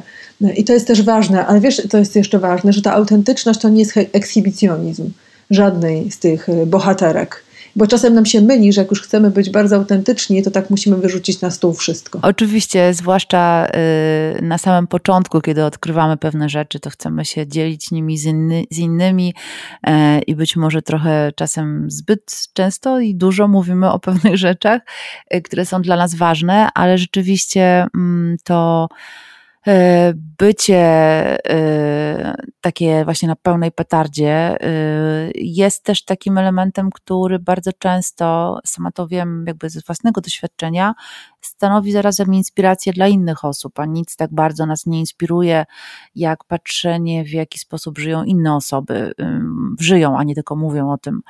I 0.55 0.63
to 0.63 0.73
jest 0.73 0.87
też 0.87 1.01
ważne, 1.01 1.45
ale 1.45 1.59
wiesz, 1.59 1.81
to 1.89 1.97
jest 1.97 2.15
jeszcze 2.15 2.39
ważne, 2.39 2.73
że 2.73 2.81
ta 2.81 2.93
autentyczność 2.93 3.59
to 3.59 3.69
nie 3.69 3.79
jest 3.79 3.97
ekshibicjonizm 3.97 5.09
żadnej 5.49 6.11
z 6.11 6.19
tych 6.19 6.47
bohaterek 6.65 7.43
bo 7.75 7.87
czasem 7.87 8.13
nam 8.13 8.25
się 8.25 8.41
myli, 8.41 8.73
że 8.73 8.81
jak 8.81 8.89
już 8.91 9.01
chcemy 9.01 9.31
być 9.31 9.49
bardzo 9.49 9.75
autentyczni, 9.75 10.43
to 10.43 10.51
tak 10.51 10.69
musimy 10.69 10.97
wyrzucić 10.97 11.41
na 11.41 11.51
stół 11.51 11.73
wszystko. 11.73 12.19
Oczywiście, 12.21 12.93
zwłaszcza 12.93 13.67
y, 14.37 14.41
na 14.41 14.57
samym 14.57 14.87
początku, 14.87 15.41
kiedy 15.41 15.65
odkrywamy 15.65 16.17
pewne 16.17 16.49
rzeczy, 16.49 16.79
to 16.79 16.89
chcemy 16.89 17.25
się 17.25 17.47
dzielić 17.47 17.91
nimi 17.91 18.17
z, 18.17 18.25
inny, 18.25 18.63
z 18.71 18.77
innymi 18.77 19.33
e, 19.87 20.19
i 20.19 20.35
być 20.35 20.55
może 20.55 20.81
trochę 20.81 21.31
czasem 21.35 21.91
zbyt 21.91 22.47
często 22.53 22.99
i 22.99 23.15
dużo 23.15 23.47
mówimy 23.47 23.91
o 23.91 23.99
pewnych 23.99 24.37
rzeczach, 24.37 24.81
y, 25.33 25.41
które 25.41 25.65
są 25.65 25.81
dla 25.81 25.95
nas 25.95 26.15
ważne, 26.15 26.69
ale 26.73 26.97
rzeczywiście 26.97 27.87
mm, 27.95 28.37
to 28.43 28.87
bycie 30.39 30.77
e, 31.49 32.35
takie 32.61 33.05
właśnie 33.05 33.27
na 33.27 33.35
pełnej 33.35 33.71
petardzie 33.71 34.29
e, 34.29 34.57
jest 35.35 35.83
też 35.83 36.05
takim 36.05 36.37
elementem, 36.37 36.89
który 36.91 37.39
bardzo 37.39 37.71
często, 37.73 38.59
sama 38.65 38.91
to 38.91 39.07
wiem 39.07 39.43
jakby 39.47 39.69
ze 39.69 39.79
własnego 39.87 40.21
doświadczenia, 40.21 40.93
stanowi 41.41 41.91
zarazem 41.91 42.33
inspirację 42.33 42.93
dla 42.93 43.07
innych 43.07 43.45
osób, 43.45 43.79
a 43.79 43.85
nic 43.85 44.15
tak 44.15 44.33
bardzo 44.33 44.65
nas 44.65 44.85
nie 44.85 44.99
inspiruje, 44.99 45.65
jak 46.15 46.43
patrzenie 46.43 47.23
w 47.23 47.29
jaki 47.29 47.59
sposób 47.59 47.97
żyją 47.97 48.23
inne 48.23 48.55
osoby, 48.55 49.11
żyją, 49.79 50.17
a 50.17 50.23
nie 50.23 50.35
tylko 50.35 50.55
mówią 50.55 50.91
o 50.91 50.97
tym. 50.97 51.21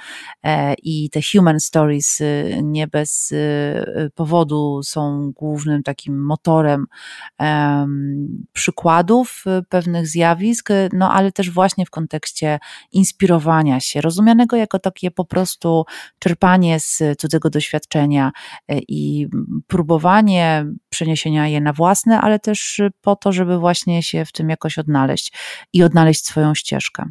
I 0.84 1.10
te 1.10 1.20
human 1.32 1.60
stories 1.60 2.20
nie 2.64 2.88
bez 2.88 3.34
powodu 4.16 4.84
są 4.84 5.32
głównym 5.32 5.84
takim 5.84 6.26
motorem 6.26 6.86
przykładów 8.54 9.44
pewnych 9.70 10.08
zjawisk, 10.08 10.70
no 10.94 11.12
ale 11.12 11.32
też 11.32 11.50
właśnie 11.50 11.86
w 11.86 11.90
kontekście 11.90 12.60
inspirowania 12.92 13.80
się, 13.80 14.02
rozumianego 14.02 14.56
jako 14.56 14.80
takie 14.80 15.12
po 15.12 15.26
prostu 15.26 15.84
czerpanie 16.20 16.80
z 16.80 17.00
cudzego 17.18 17.50
doświadczenia 17.50 18.32
i 18.70 19.28
próbowanie 19.68 20.66
przeniesienia 20.90 21.48
je 21.48 21.62
na 21.62 21.74
własne, 21.74 22.22
ale 22.22 22.40
też 22.40 22.82
po 23.02 23.16
to, 23.16 23.32
żeby 23.32 23.58
właśnie 23.58 24.04
się 24.04 24.26
w 24.26 24.32
tym 24.32 24.50
jakoś 24.50 24.78
odnaleźć 24.78 25.34
i 25.74 25.84
odnaleźć 25.84 26.26
swoją 26.26 26.56
ścieżkę. 26.56 27.06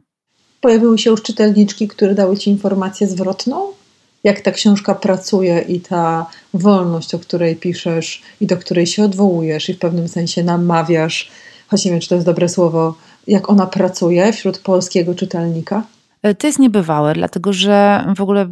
Pojawiły 0.61 0.99
się 0.99 1.11
już 1.11 1.23
czytelniczki, 1.23 1.89
które 1.89 2.15
dały 2.15 2.39
Ci 2.39 2.51
informację 2.51 3.07
zwrotną? 3.07 3.80
Jak 4.25 4.41
ta 4.41 4.51
książka 4.51 4.95
pracuje 4.95 5.61
i 5.61 5.81
ta 5.81 6.27
wolność, 6.55 7.15
o 7.15 7.19
której 7.19 7.57
piszesz 7.57 8.23
i 8.41 8.47
do 8.47 8.57
której 8.57 8.87
się 8.87 9.05
odwołujesz 9.05 9.69
i 9.69 9.75
w 9.75 9.79
pewnym 9.79 10.09
sensie 10.09 10.45
namawiasz, 10.45 11.31
choć 11.69 11.85
nie 11.85 11.91
wiem, 11.91 12.01
czy 12.01 12.09
to 12.09 12.15
jest 12.15 12.27
dobre 12.27 12.49
słowo, 12.49 12.95
jak 13.27 13.51
ona 13.51 13.67
pracuje 13.67 14.33
wśród 14.33 14.59
polskiego 14.59 15.15
czytelnika? 15.15 15.83
E, 16.23 16.35
to 16.35 16.47
jest 16.47 16.59
niebywałe, 16.59 17.15
dlatego 17.15 17.53
że 17.53 18.05
w 18.17 18.21
ogóle 18.21 18.51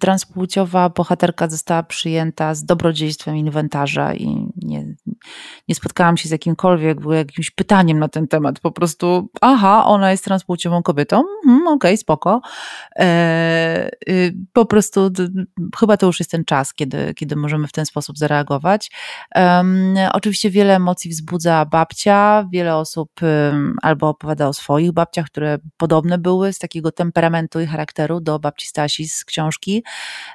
transpłciowa 0.00 0.88
bohaterka 0.88 1.48
została 1.48 1.82
przyjęta 1.82 2.54
z 2.54 2.64
dobrodziejstwem 2.64 3.36
inwentarza 3.36 4.14
i 4.14 4.46
nie, 4.56 4.94
nie 5.68 5.74
spotkałam 5.74 6.16
się 6.16 6.28
z 6.28 6.32
jakimkolwiek 6.32 6.98
jakimś 7.10 7.50
pytaniem 7.50 7.98
na 7.98 8.08
ten 8.08 8.28
temat. 8.28 8.60
Po 8.60 8.72
prostu, 8.72 9.28
aha, 9.40 9.84
ona 9.86 10.10
jest 10.10 10.24
transpłciową 10.24 10.82
kobietą, 10.82 11.22
hmm, 11.44 11.66
okej, 11.66 11.74
okay, 11.74 11.96
spoko. 11.96 12.40
E, 12.98 13.90
y, 14.08 14.34
po 14.52 14.66
prostu 14.66 15.10
chyba 15.78 15.96
to 15.96 16.06
już 16.06 16.18
jest 16.18 16.30
ten 16.30 16.44
czas, 16.44 16.74
kiedy, 16.74 17.14
kiedy 17.14 17.36
możemy 17.36 17.68
w 17.68 17.72
ten 17.72 17.86
sposób 17.86 18.18
zareagować. 18.18 18.90
oczywiście 20.12 20.50
wiele 20.50 20.76
emocji 20.76 21.10
wzbudza 21.10 21.64
babcia, 21.64 22.48
wiele 22.52 22.76
osób 22.76 23.10
albo 23.82 24.08
opowiada 24.08 24.48
o 24.48 24.52
swoich 24.52 24.92
babciach, 24.92 25.26
które 25.26 25.58
podobne 25.76 26.18
były 26.18 26.52
z 26.52 26.58
takiego 26.58 26.92
temperamentu 26.92 27.60
i 27.60 27.66
charakteru 27.66 28.20
do 28.20 28.38
babci 28.38 28.66
Stasi 28.66 29.08
z 29.08 29.24
książki, 29.24 29.84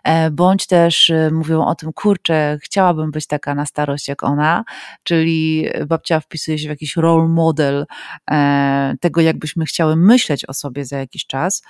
e, 0.03 0.31
bądź 0.31 0.67
też 0.67 1.09
e, 1.09 1.29
mówią 1.31 1.65
o 1.65 1.75
tym, 1.75 1.93
kurczę, 1.93 2.57
chciałabym 2.61 3.11
być 3.11 3.27
taka 3.27 3.55
na 3.55 3.65
starość 3.65 4.07
jak 4.07 4.23
ona, 4.23 4.63
czyli 5.03 5.67
babcia 5.87 6.19
wpisuje 6.19 6.59
się 6.59 6.67
w 6.67 6.69
jakiś 6.69 6.95
role 6.95 7.27
model 7.27 7.85
e, 8.31 8.95
tego, 9.01 9.21
jakbyśmy 9.21 9.65
chciały 9.65 9.95
myśleć 9.95 10.45
o 10.45 10.53
sobie 10.53 10.85
za 10.85 10.97
jakiś 10.97 11.25
czas. 11.25 11.61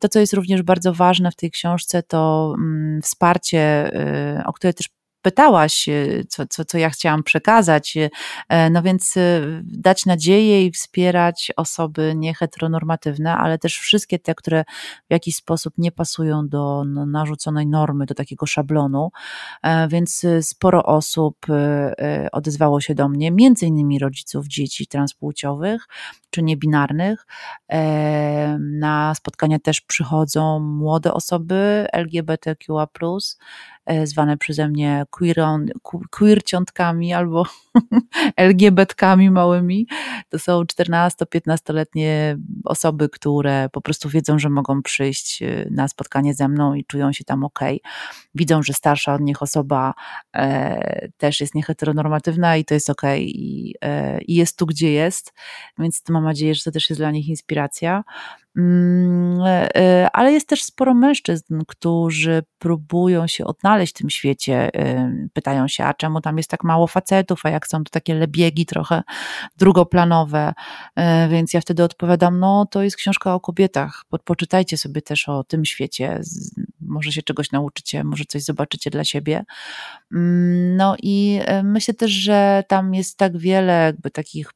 To, 0.00 0.08
co 0.08 0.20
jest 0.20 0.32
również 0.32 0.62
bardzo 0.62 0.94
ważne 0.94 1.30
w 1.30 1.36
tej 1.36 1.50
książce, 1.50 2.02
to 2.02 2.54
mm, 2.58 3.02
wsparcie, 3.02 3.90
o 4.46 4.52
które 4.52 4.72
też 4.72 4.88
pytałaś, 5.22 5.88
e, 5.88 6.24
co, 6.28 6.46
co, 6.46 6.64
co 6.64 6.78
ja 6.78 6.90
chciałam 6.90 7.22
przekazać. 7.22 7.98
E, 8.48 8.70
no 8.70 8.82
więc 8.82 9.16
e, 9.16 9.40
dać 9.64 10.06
nadzieję 10.06 10.66
i 10.66 10.70
wspierać 10.70 11.52
osoby 11.56 12.12
nieheteronormatywne, 12.16 13.36
ale 13.36 13.58
też 13.58 13.78
wszystkie 13.78 14.18
te, 14.18 14.34
które 14.34 14.64
w 15.10 15.12
jakiś 15.12 15.36
sposób 15.36 15.74
nie 15.78 15.92
pasują 15.92 16.48
do 16.48 16.84
no, 16.86 17.06
narzuconej 17.06 17.66
normy, 17.66 18.06
do 18.06 18.14
takiego 18.14 18.46
szablonu. 18.46 19.10
Więc 19.88 20.26
sporo 20.40 20.82
osób 20.84 21.36
odezwało 22.32 22.80
się 22.80 22.94
do 22.94 23.08
mnie, 23.08 23.30
między 23.30 23.66
innymi 23.66 23.98
rodziców 23.98 24.46
dzieci 24.46 24.86
transpłciowych 24.86 25.86
czy 26.30 26.42
niebinarnych. 26.42 27.26
Na 28.58 29.14
spotkania 29.14 29.58
też 29.58 29.80
przychodzą 29.80 30.60
młode 30.60 31.14
osoby 31.14 31.86
LGBTQA, 31.92 32.86
E, 33.81 33.81
zwane 34.04 34.36
przeze 34.36 34.68
mnie 34.68 35.04
queerciątkami 36.10 37.14
albo 37.14 37.46
LGBTkami 38.36 39.30
małymi. 39.30 39.86
To 40.28 40.38
są 40.38 40.62
14-15-letnie 40.62 42.38
osoby, 42.64 43.08
które 43.08 43.68
po 43.72 43.80
prostu 43.80 44.08
wiedzą, 44.08 44.38
że 44.38 44.50
mogą 44.50 44.82
przyjść 44.82 45.42
e, 45.42 45.66
na 45.70 45.88
spotkanie 45.88 46.34
ze 46.34 46.48
mną 46.48 46.74
i 46.74 46.84
czują 46.84 47.12
się 47.12 47.24
tam 47.24 47.44
ok. 47.44 47.60
Widzą, 48.34 48.62
że 48.62 48.72
starsza 48.72 49.14
od 49.14 49.20
nich 49.20 49.42
osoba 49.42 49.94
e, 50.36 51.08
też 51.16 51.40
jest 51.40 51.54
nieheteronormatywna 51.54 52.56
i 52.56 52.64
to 52.64 52.74
jest 52.74 52.90
ok 52.90 53.02
i, 53.18 53.74
e, 53.84 54.20
i 54.22 54.34
jest 54.34 54.58
tu, 54.58 54.66
gdzie 54.66 54.92
jest, 54.92 55.32
więc 55.78 56.02
mam 56.08 56.24
nadzieję, 56.24 56.54
że 56.54 56.62
to 56.64 56.70
też 56.70 56.90
jest 56.90 57.00
dla 57.00 57.10
nich 57.10 57.28
inspiracja. 57.28 58.04
Mm, 58.56 59.40
e, 59.40 59.76
e, 59.76 60.10
ale 60.12 60.32
jest 60.32 60.48
też 60.48 60.62
sporo 60.62 60.94
mężczyzn, 60.94 61.60
którzy 61.68 62.42
próbują 62.58 63.26
się 63.26 63.44
odnaleźć 63.44 63.94
w 63.94 63.98
tym 63.98 64.10
świecie. 64.10 64.74
E, 64.74 65.12
pytają 65.32 65.68
się, 65.68 65.84
a 65.84 65.94
czemu 65.94 66.20
tam 66.20 66.36
jest 66.36 66.50
tak 66.50 66.64
mało 66.64 66.86
facetów, 66.86 67.40
a 67.44 67.50
jak 67.50 67.61
są 67.66 67.84
to 67.84 67.90
takie 67.90 68.14
lebiegi 68.14 68.66
trochę 68.66 69.02
drugoplanowe. 69.56 70.52
Więc 71.30 71.54
ja 71.54 71.60
wtedy 71.60 71.84
odpowiadam, 71.84 72.40
no 72.40 72.66
to 72.70 72.82
jest 72.82 72.96
książka 72.96 73.34
o 73.34 73.40
kobietach. 73.40 74.04
Poczytajcie 74.24 74.78
sobie 74.78 75.02
też 75.02 75.28
o 75.28 75.44
tym 75.44 75.64
świecie. 75.64 76.20
Może 76.80 77.12
się 77.12 77.22
czegoś 77.22 77.52
nauczycie, 77.52 78.04
może 78.04 78.24
coś 78.24 78.42
zobaczycie 78.42 78.90
dla 78.90 79.04
siebie. 79.04 79.44
Mm, 80.12 80.76
no 80.76 80.96
i 81.02 81.40
myślę 81.62 81.94
też, 81.94 82.10
że 82.10 82.64
tam 82.68 82.94
jest 82.94 83.18
tak 83.18 83.38
wiele 83.38 83.72
jakby 83.72 84.10
takich 84.10 84.50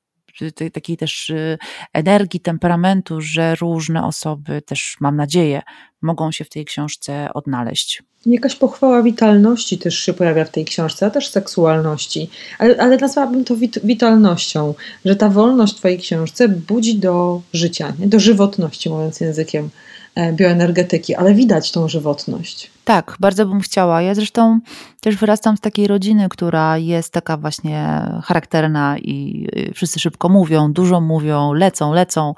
takiej 0.72 0.96
też 0.96 1.30
y, 1.30 1.58
energii, 1.92 2.40
temperamentu, 2.40 3.20
że 3.20 3.54
różne 3.54 4.04
osoby 4.04 4.62
też, 4.62 4.96
mam 5.00 5.16
nadzieję, 5.16 5.62
mogą 6.02 6.32
się 6.32 6.44
w 6.44 6.48
tej 6.48 6.64
książce 6.64 7.28
odnaleźć. 7.34 8.02
Jakaś 8.26 8.56
pochwała 8.56 9.02
witalności 9.02 9.78
też 9.78 9.98
się 9.98 10.12
pojawia 10.12 10.44
w 10.44 10.50
tej 10.50 10.64
książce, 10.64 11.06
a 11.06 11.10
też 11.10 11.28
seksualności, 11.28 12.30
ale, 12.58 12.76
ale 12.80 12.96
nazwałabym 12.96 13.44
to 13.44 13.56
wit 13.56 13.78
witalnością, 13.84 14.74
że 15.04 15.16
ta 15.16 15.28
wolność 15.28 15.74
w 15.74 15.76
Twojej 15.76 15.98
książce 15.98 16.48
budzi 16.48 16.98
do 16.98 17.42
życia, 17.52 17.92
nie? 17.98 18.06
do 18.06 18.20
żywotności, 18.20 18.90
mówiąc 18.90 19.20
językiem 19.20 19.70
E, 20.16 20.32
bioenergetyki, 20.32 21.14
ale 21.14 21.34
widać 21.34 21.72
tą 21.72 21.88
żywotność. 21.88 22.70
Tak, 22.86 23.16
bardzo 23.20 23.46
bym 23.46 23.60
chciała. 23.60 24.02
Ja 24.02 24.14
zresztą 24.14 24.60
też 25.00 25.16
wyrastam 25.16 25.56
z 25.56 25.60
takiej 25.60 25.86
rodziny, 25.86 26.28
która 26.28 26.78
jest 26.78 27.12
taka 27.12 27.36
właśnie 27.36 28.02
charakterna 28.24 28.98
i 28.98 29.46
y, 29.56 29.72
wszyscy 29.74 30.00
szybko 30.00 30.28
mówią, 30.28 30.72
dużo 30.72 31.00
mówią, 31.00 31.52
lecą, 31.52 31.92
lecą. 31.92 32.34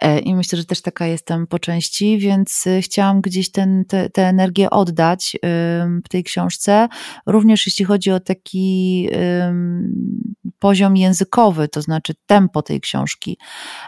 E, 0.00 0.18
I 0.18 0.34
myślę, 0.34 0.58
że 0.58 0.64
też 0.64 0.82
taka 0.82 1.06
jestem 1.06 1.46
po 1.46 1.58
części, 1.58 2.18
więc 2.18 2.66
y, 2.66 2.82
chciałam 2.82 3.20
gdzieś 3.20 3.50
ten, 3.50 3.84
te, 3.84 4.10
tę 4.10 4.22
energię 4.22 4.70
oddać 4.70 5.36
w 6.04 6.08
tej 6.08 6.24
książce. 6.24 6.88
Również 7.26 7.66
jeśli 7.66 7.84
chodzi 7.84 8.10
o 8.10 8.20
taki 8.20 9.08
poziom 10.60 10.96
językowy, 10.96 11.68
to 11.68 11.82
znaczy 11.82 12.14
tempo 12.26 12.62
tej 12.62 12.80
książki. 12.80 13.38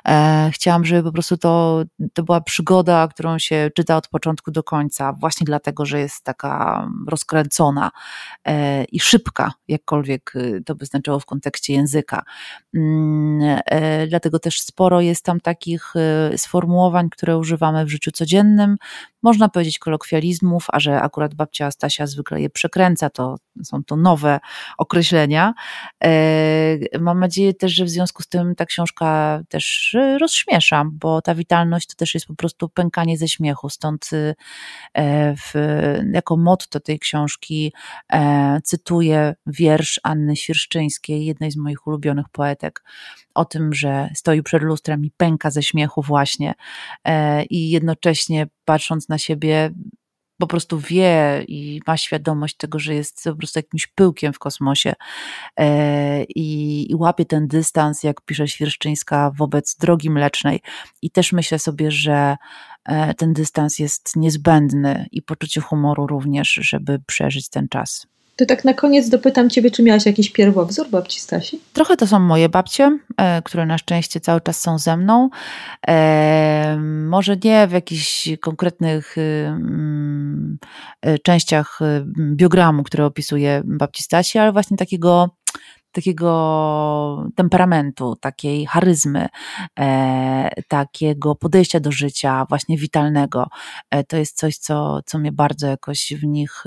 E, 0.09 0.51
chciałam, 0.55 0.85
żeby 0.85 1.03
po 1.03 1.13
prostu 1.13 1.37
to, 1.37 1.83
to 2.13 2.23
była 2.23 2.41
przygoda, 2.41 3.09
którą 3.09 3.39
się 3.39 3.71
czyta 3.77 3.97
od 3.97 4.09
początku 4.09 4.51
do 4.51 4.63
końca, 4.63 5.13
właśnie 5.13 5.45
dlatego, 5.45 5.82
że 5.87 6.01
jest 6.01 6.25
taka 6.25 6.89
rozkręcona 7.09 7.91
e, 8.45 8.85
i 8.85 9.01
szybka, 9.01 9.53
jakkolwiek 9.69 10.33
y, 10.37 10.63
to 10.67 10.75
by 10.75 10.87
znaczyło 10.87 11.21
w 11.21 11.27
kontekście 11.27 11.73
języka. 11.73 12.23
Mm, 12.75 13.61
dlatego 14.09 14.39
też 14.39 14.61
sporo 14.61 15.01
jest 15.01 15.25
tam 15.25 15.41
takich 15.41 15.95
Y, 16.33 16.39
sformułowań, 16.39 17.11
które 17.11 17.39
używamy 17.39 17.85
w 17.85 17.89
życiu 17.89 18.11
codziennym, 18.11 18.77
można 19.23 19.49
powiedzieć 19.49 19.79
kolokwializmów, 19.79 20.67
a 20.69 20.81
że 20.81 21.03
akurat 21.03 21.35
babcia 21.35 21.71
Stasia 21.71 22.07
zwykle 22.07 22.41
je 22.41 22.51
przekręca, 22.51 23.11
to 23.11 23.37
są 23.63 23.85
to 23.85 23.97
nowe 23.97 24.41
określenia. 24.79 25.55
E, 26.05 26.99
mam 27.01 27.21
nadzieję 27.21 27.55
też, 27.55 27.73
że 27.73 27.85
w 27.85 27.91
związku 27.91 28.23
z 28.23 28.29
tym 28.29 28.55
ta 28.55 28.67
książka 28.67 29.41
też 29.49 29.97
rozśmiesza, 30.21 30.85
bo 30.93 31.23
ta 31.23 31.35
witalność 31.35 31.89
to 31.89 31.95
też 31.95 32.15
jest 32.15 32.27
po 32.27 32.35
prostu 32.35 32.69
pękanie 32.69 33.19
ze 33.19 33.29
śmiechu, 33.29 33.71
stąd 33.71 34.11
e, 34.95 35.35
w, 35.37 35.53
jako 36.13 36.37
motto 36.37 36.81
tej 36.81 36.99
książki 36.99 37.73
e, 38.13 38.61
cytuję 38.65 39.35
wiersz 39.47 40.01
Anny 40.03 40.37
Świerszczyńskiej, 40.37 41.27
jednej 41.27 41.51
z 41.51 41.57
moich 41.57 41.87
ulubionych 41.87 42.27
poetek, 42.33 42.85
o 43.35 43.45
tym, 43.45 43.75
że 43.75 44.09
stoi 44.15 44.43
przed 44.43 44.63
lustrem 44.63 45.05
i 45.05 45.11
pęka 45.11 45.51
ze 45.51 45.63
śmiechu 45.63 46.03
właśnie 46.03 46.55
i 47.51 47.71
jednocześnie 47.71 48.47
patrząc 48.65 49.09
na 49.09 49.19
siebie, 49.19 49.71
po 50.43 50.47
prostu 50.47 50.79
wie 50.79 51.45
i 51.49 51.81
ma 51.87 51.97
świadomość 51.97 52.57
tego, 52.57 52.79
że 52.79 52.95
jest 52.95 53.25
po 53.25 53.37
prostu 53.37 53.59
jakimś 53.59 53.87
pyłkiem 53.87 54.33
w 54.33 54.39
kosmosie 54.39 54.93
e, 55.57 56.25
i, 56.25 56.91
i 56.91 56.95
łapie 56.95 57.25
ten 57.25 57.49
dystans, 57.49 58.03
jak 58.03 58.21
pisze 58.21 58.49
Świerszczyńska, 58.49 59.31
wobec 59.39 59.77
drogi 59.77 60.11
mlecznej. 60.11 60.61
I 61.03 61.11
też 61.11 61.33
myślę 61.33 61.59
sobie, 61.59 61.91
że 61.91 62.37
e, 62.85 63.15
ten 63.15 63.33
dystans 63.33 63.79
jest 63.79 64.17
niezbędny 64.17 65.07
i 65.13 65.23
poczucie 65.23 65.61
humoru 65.61 66.07
również, 66.07 66.49
żeby 66.53 66.99
przeżyć 67.07 67.49
ten 67.49 67.69
czas. 67.69 68.07
To 68.37 68.47
tak 68.47 68.65
na 68.65 68.75
koniec 68.75 69.09
dopytam 69.09 69.51
Ciebie, 69.51 69.71
czy 69.71 69.83
miałaś 69.83 70.07
jakiś 70.07 70.31
pierwowzór 70.31 70.89
babci 70.89 71.21
Stasi? 71.21 71.61
Trochę 71.73 71.97
to 71.97 72.07
są 72.07 72.19
moje 72.19 72.49
babcie, 72.49 72.99
e, 73.17 73.43
które 73.43 73.67
na 73.67 73.79
szczęście 73.79 74.21
cały 74.21 74.41
czas 74.41 74.61
są 74.61 74.79
ze 74.79 74.97
mną. 74.97 75.31
E, 75.89 76.77
może 77.09 77.37
nie 77.45 77.67
w 77.67 77.73
jakichś 77.73 78.29
konkretnych 78.41 79.19
y, 79.19 79.21
mm, 79.47 80.59
e, 81.03 81.19
częściach 81.19 81.79
y, 81.83 82.05
biogramu, 82.35 82.83
które 82.83 83.07
opisuje 83.07 83.63
babci 83.65 84.03
Stasi, 84.03 84.39
ale 84.39 84.53
właśnie 84.53 84.77
takiego 84.77 85.29
takiego 85.93 87.29
temperamentu, 87.35 88.17
takiej 88.17 88.67
charyzmy, 88.67 89.27
e, 89.79 90.51
takiego 90.69 91.35
podejścia 91.35 91.81
do 91.81 91.93
życia, 91.93 92.47
właśnie 92.49 92.79
witalnego. 92.79 93.49
E, 93.91 94.05
to 94.05 94.17
jest 94.17 94.37
coś, 94.37 94.57
co, 94.57 95.01
co 95.07 95.19
mnie 95.19 95.33
bardzo 95.33 95.67
jakoś 95.67 96.13
w 96.21 96.25
nich, 96.25 96.65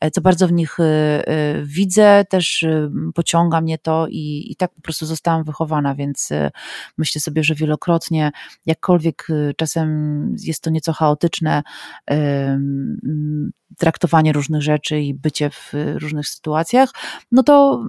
e, 0.00 0.10
co 0.10 0.20
bardzo 0.20 0.48
w 0.48 0.52
nich 0.52 0.80
e, 0.80 0.84
e, 1.28 1.62
widzę, 1.62 2.24
też 2.30 2.64
pociąga 3.14 3.60
mnie 3.60 3.78
to 3.78 4.06
i, 4.08 4.46
i 4.50 4.56
tak 4.56 4.74
po 4.74 4.80
prostu 4.82 5.06
zostałam 5.06 5.44
wychowana, 5.44 5.94
więc 5.94 6.28
myślę 6.98 7.20
sobie, 7.20 7.44
że 7.44 7.54
wielokrotnie, 7.54 8.30
jakkolwiek 8.66 9.26
czasem 9.56 9.88
jest 10.42 10.62
to 10.62 10.70
nieco 10.70 10.92
chaotyczne, 10.92 11.62
traktowanie 13.78 14.32
różnych 14.32 14.62
rzeczy 14.62 15.00
i 15.00 15.14
bycie 15.14 15.50
w 15.50 15.72
różnych 15.94 16.28
sytuacjach, 16.28 16.90
no 17.32 17.42
to 17.42 17.84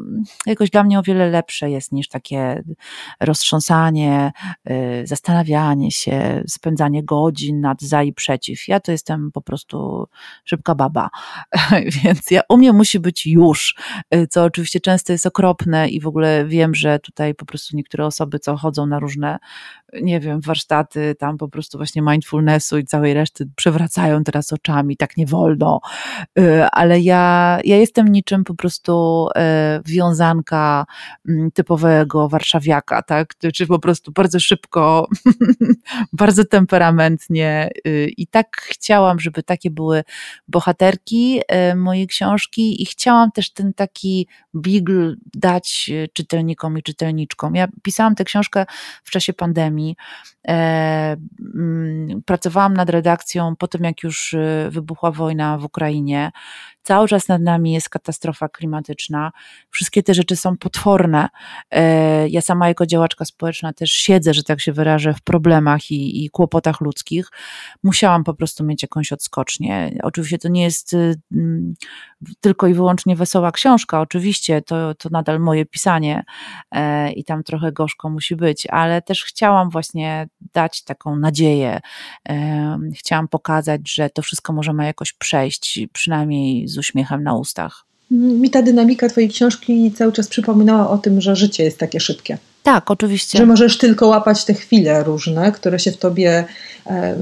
jakoś 0.45 0.62
dla 0.69 0.83
mnie 0.83 0.99
o 0.99 1.03
wiele 1.03 1.29
lepsze 1.29 1.69
jest 1.69 1.91
niż 1.91 2.07
takie 2.07 2.63
roztrząsanie, 3.19 4.31
y, 4.69 5.07
zastanawianie 5.07 5.91
się, 5.91 6.43
spędzanie 6.47 7.03
godzin 7.03 7.61
nad 7.61 7.81
za 7.81 8.03
i 8.03 8.13
przeciw. 8.13 8.67
Ja 8.67 8.79
to 8.79 8.91
jestem 8.91 9.31
po 9.31 9.41
prostu 9.41 10.07
szybka 10.45 10.75
baba, 10.75 11.09
więc 12.03 12.31
ja, 12.31 12.41
u 12.49 12.57
mnie 12.57 12.73
musi 12.73 12.99
być 12.99 13.25
już, 13.25 13.75
y, 14.15 14.27
co 14.27 14.43
oczywiście 14.43 14.79
często 14.79 15.13
jest 15.13 15.25
okropne 15.25 15.89
i 15.89 15.99
w 15.99 16.07
ogóle 16.07 16.45
wiem, 16.45 16.75
że 16.75 16.99
tutaj 16.99 17.35
po 17.35 17.45
prostu 17.45 17.77
niektóre 17.77 18.05
osoby, 18.05 18.39
co 18.39 18.57
chodzą 18.57 18.85
na 18.85 18.99
różne 18.99 19.39
nie 20.01 20.19
wiem, 20.19 20.41
warsztaty 20.41 21.15
tam 21.15 21.37
po 21.37 21.47
prostu 21.47 21.77
właśnie 21.77 22.01
mindfulnessu 22.01 22.77
i 22.77 22.85
całej 22.85 23.13
reszty 23.13 23.49
przewracają 23.55 24.23
teraz 24.23 24.53
oczami, 24.53 24.97
tak 24.97 25.17
nie 25.17 25.25
wolno, 25.25 25.79
y, 26.39 26.65
ale 26.71 26.99
ja, 26.99 27.59
ja 27.63 27.77
jestem 27.77 28.07
niczym 28.07 28.43
po 28.43 28.55
prostu 28.55 29.27
wiązanka 29.85 30.52
mm, 31.29 31.51
typowego 31.51 32.29
warszawiaka, 32.29 33.01
tak, 33.01 33.33
czy 33.53 33.67
po 33.67 33.79
prostu 33.79 34.11
bardzo 34.11 34.39
szybko, 34.39 35.07
bardzo 36.13 36.45
temperamentnie 36.45 37.69
y, 37.87 38.11
i 38.17 38.27
tak 38.27 38.57
chciałam, 38.57 39.19
żeby 39.19 39.43
takie 39.43 39.71
były 39.71 40.03
bohaterki 40.47 41.41
mojej 41.75 42.07
książki 42.07 42.81
i 42.81 42.85
chciałam 42.85 43.31
też 43.31 43.53
ten 43.53 43.73
taki 43.73 44.27
bigl 44.55 45.15
dać 45.33 45.91
czytelnikom 46.13 46.77
i 46.77 46.83
czytelniczkom. 46.83 47.55
Ja 47.55 47.67
pisałam 47.81 48.15
tę 48.15 48.23
książkę 48.23 48.65
w 49.03 49.11
czasie 49.11 49.33
pandemii, 49.33 49.95
E, 50.47 51.17
mm, 51.55 52.21
pracowałam 52.25 52.73
nad 52.73 52.89
redakcją 52.89 53.55
po 53.55 53.67
tym, 53.67 53.83
jak 53.83 54.03
już 54.03 54.33
y, 54.33 54.67
wybuchła 54.71 55.11
wojna 55.11 55.57
w 55.57 55.65
Ukrainie. 55.65 56.31
Cały 56.83 57.07
czas 57.07 57.27
nad 57.27 57.41
nami 57.41 57.73
jest 57.73 57.89
katastrofa 57.89 58.49
klimatyczna. 58.49 59.31
Wszystkie 59.69 60.03
te 60.03 60.13
rzeczy 60.13 60.35
są 60.35 60.57
potworne. 60.57 61.29
E, 61.71 62.29
ja 62.29 62.41
sama 62.41 62.67
jako 62.67 62.85
działaczka 62.85 63.25
społeczna 63.25 63.73
też 63.73 63.91
siedzę, 63.91 64.33
że 64.33 64.43
tak 64.43 64.61
się 64.61 64.71
wyrażę, 64.71 65.13
w 65.13 65.21
problemach 65.21 65.91
i, 65.91 66.25
i 66.25 66.29
kłopotach 66.29 66.81
ludzkich. 66.81 67.27
Musiałam 67.83 68.23
po 68.23 68.33
prostu 68.33 68.63
mieć 68.63 68.81
jakąś 68.81 69.11
odskocznię. 69.11 69.99
Oczywiście 70.03 70.37
to 70.37 70.49
nie 70.49 70.63
jest 70.63 70.93
y, 70.93 71.15
mm, 71.31 71.73
tylko 72.41 72.67
i 72.67 72.73
wyłącznie 72.73 73.15
wesoła 73.15 73.51
książka, 73.51 74.01
oczywiście 74.01 74.61
to, 74.61 74.95
to 74.95 75.09
nadal 75.09 75.39
moje 75.39 75.65
pisanie 75.65 76.23
e, 76.71 77.11
i 77.11 77.23
tam 77.23 77.43
trochę 77.43 77.71
gorzko 77.71 78.09
musi 78.09 78.35
być, 78.35 78.67
ale 78.69 79.01
też 79.01 79.23
chciałam 79.23 79.69
właśnie 79.69 80.27
dać 80.53 80.83
taką 80.83 81.15
nadzieję. 81.15 81.79
E, 82.29 82.79
chciałam 82.95 83.27
pokazać, 83.27 83.93
że 83.93 84.09
to 84.09 84.21
wszystko 84.21 84.53
możemy 84.53 84.85
jakoś 84.85 85.13
przejść, 85.13 85.79
przynajmniej 85.93 86.67
z 86.67 86.77
uśmiechem 86.77 87.23
na 87.23 87.35
ustach. 87.35 87.85
Mi 88.11 88.49
ta 88.49 88.61
dynamika 88.61 89.09
Twojej 89.09 89.29
książki 89.29 89.91
cały 89.91 90.11
czas 90.11 90.27
przypominała 90.27 90.89
o 90.89 90.97
tym, 90.97 91.21
że 91.21 91.35
życie 91.35 91.63
jest 91.63 91.79
takie 91.79 91.99
szybkie. 91.99 92.37
Tak, 92.63 92.91
oczywiście. 92.91 93.37
Że 93.37 93.45
możesz 93.45 93.77
tylko 93.77 94.07
łapać 94.07 94.45
te 94.45 94.53
chwile 94.53 95.03
różne, 95.03 95.51
które 95.51 95.79
się 95.79 95.91
w 95.91 95.97
tobie 95.97 96.45
e, 96.87 97.15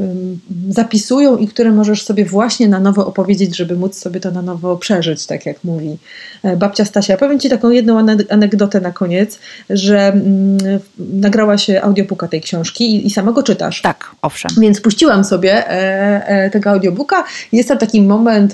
zapisują 0.69 1.37
i 1.37 1.47
które 1.47 1.71
możesz 1.71 2.03
sobie 2.03 2.25
właśnie 2.25 2.67
na 2.67 2.79
nowo 2.79 3.07
opowiedzieć, 3.07 3.57
żeby 3.57 3.75
móc 3.75 3.97
sobie 3.97 4.19
to 4.19 4.31
na 4.31 4.41
nowo 4.41 4.77
przeżyć, 4.77 5.25
tak 5.25 5.45
jak 5.45 5.63
mówi 5.63 5.97
e, 6.43 6.57
babcia 6.57 6.85
Stasia. 6.85 7.17
Powiem 7.17 7.39
Ci 7.39 7.49
taką 7.49 7.69
jedną 7.69 8.05
anegdotę 8.29 8.81
na 8.81 8.91
koniec, 8.91 9.39
że 9.69 10.07
mm, 10.07 10.57
nagrała 10.97 11.57
się 11.57 11.81
audiobooka 11.81 12.27
tej 12.27 12.41
książki 12.41 13.07
i, 13.07 13.09
samego 13.09 13.43
czytasz. 13.43 13.81
Tak, 13.81 14.11
owszem. 14.21 14.51
Więc 14.61 14.81
puściłam 14.81 15.23
sobie 15.23 15.67
e, 15.69 16.49
tego 16.49 16.69
audiobooka. 16.69 17.23
Jest 17.51 17.69
tam 17.69 17.77
taki 17.77 18.01
moment 18.01 18.53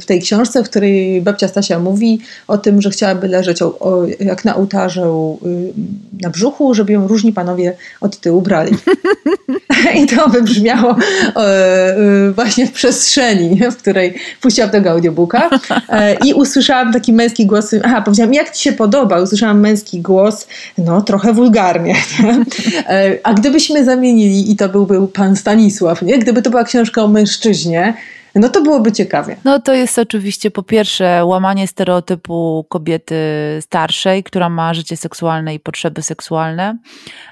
w 0.00 0.04
tej 0.06 0.20
książce, 0.20 0.64
w 0.64 0.70
której 0.70 1.22
babcia 1.22 1.48
Stasia 1.48 1.78
mówi 1.78 2.20
o 2.48 2.58
tym, 2.58 2.82
że 2.82 2.90
chciałaby 2.90 3.28
leżeć 3.28 3.58
jak 4.20 4.44
na 4.44 4.56
ołtarzu 4.56 5.38
na 6.22 6.30
brzuchu, 6.30 6.74
żeby 6.74 6.92
ją 6.92 7.08
różni 7.08 7.32
panowie 7.32 7.76
od 8.00 8.20
tyłu 8.20 8.42
brali. 8.42 8.72
I 10.02 10.06
to 10.06 10.28
wybrzmiało 10.28 10.96
e, 11.36 12.32
właśnie 12.34 12.66
w 12.66 12.72
przestrzeni, 12.72 13.60
w 13.72 13.76
której 13.76 14.14
puściłam 14.40 14.70
tego 14.70 14.90
audiobooka 14.90 15.50
e, 15.88 16.14
i 16.14 16.34
usłyszałam 16.34 16.92
taki 16.92 17.12
męski 17.12 17.46
głos, 17.46 17.74
aha, 17.84 18.02
powiedziałam, 18.02 18.34
jak 18.34 18.50
ci 18.50 18.62
się 18.62 18.72
podoba? 18.72 19.20
Usłyszałam 19.20 19.60
męski 19.60 20.00
głos, 20.00 20.46
no 20.78 21.02
trochę 21.02 21.32
wulgarnie, 21.32 21.94
nie? 22.22 22.44
E, 22.88 23.18
a 23.22 23.34
gdybyśmy 23.34 23.84
zamienili 23.84 24.52
i 24.52 24.56
to 24.56 24.68
byłby 24.68 25.08
pan 25.08 25.36
Stanisław, 25.36 26.02
nie? 26.02 26.18
Gdyby 26.18 26.42
to 26.42 26.50
była 26.50 26.64
książka 26.64 27.02
o 27.02 27.08
mężczyźnie, 27.08 27.94
no 28.40 28.48
to 28.48 28.62
byłoby 28.62 28.92
ciekawie. 28.92 29.36
No 29.44 29.60
to 29.60 29.74
jest 29.74 29.98
oczywiście 29.98 30.50
po 30.50 30.62
pierwsze 30.62 31.24
łamanie 31.24 31.66
stereotypu 31.66 32.66
kobiety 32.68 33.16
starszej, 33.60 34.22
która 34.22 34.48
ma 34.48 34.74
życie 34.74 34.96
seksualne 34.96 35.54
i 35.54 35.60
potrzeby 35.60 36.02
seksualne. 36.02 36.78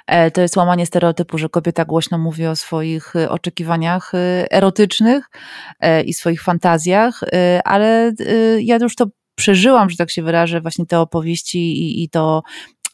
E, 0.06 0.30
to 0.30 0.40
jest 0.40 0.56
łamanie 0.56 0.86
stereotypu, 0.86 1.38
że 1.38 1.48
kobieta 1.48 1.84
głośno 1.84 2.18
mówi 2.18 2.46
o 2.46 2.56
swoich 2.56 3.16
e, 3.16 3.30
oczekiwaniach 3.30 4.14
e, 4.14 4.52
erotycznych 4.52 5.30
i 6.04 6.14
swoich 6.14 6.42
fantazjach, 6.42 7.20
ale 7.64 8.12
ja 8.58 8.76
już 8.76 8.96
to 8.96 9.06
przeżyłam, 9.34 9.90
że 9.90 9.96
tak 9.96 10.10
się 10.10 10.22
wyrażę, 10.22 10.60
właśnie 10.60 10.86
te 10.86 11.00
opowieści 11.00 11.58
i, 11.58 12.04
i 12.04 12.08
to 12.08 12.42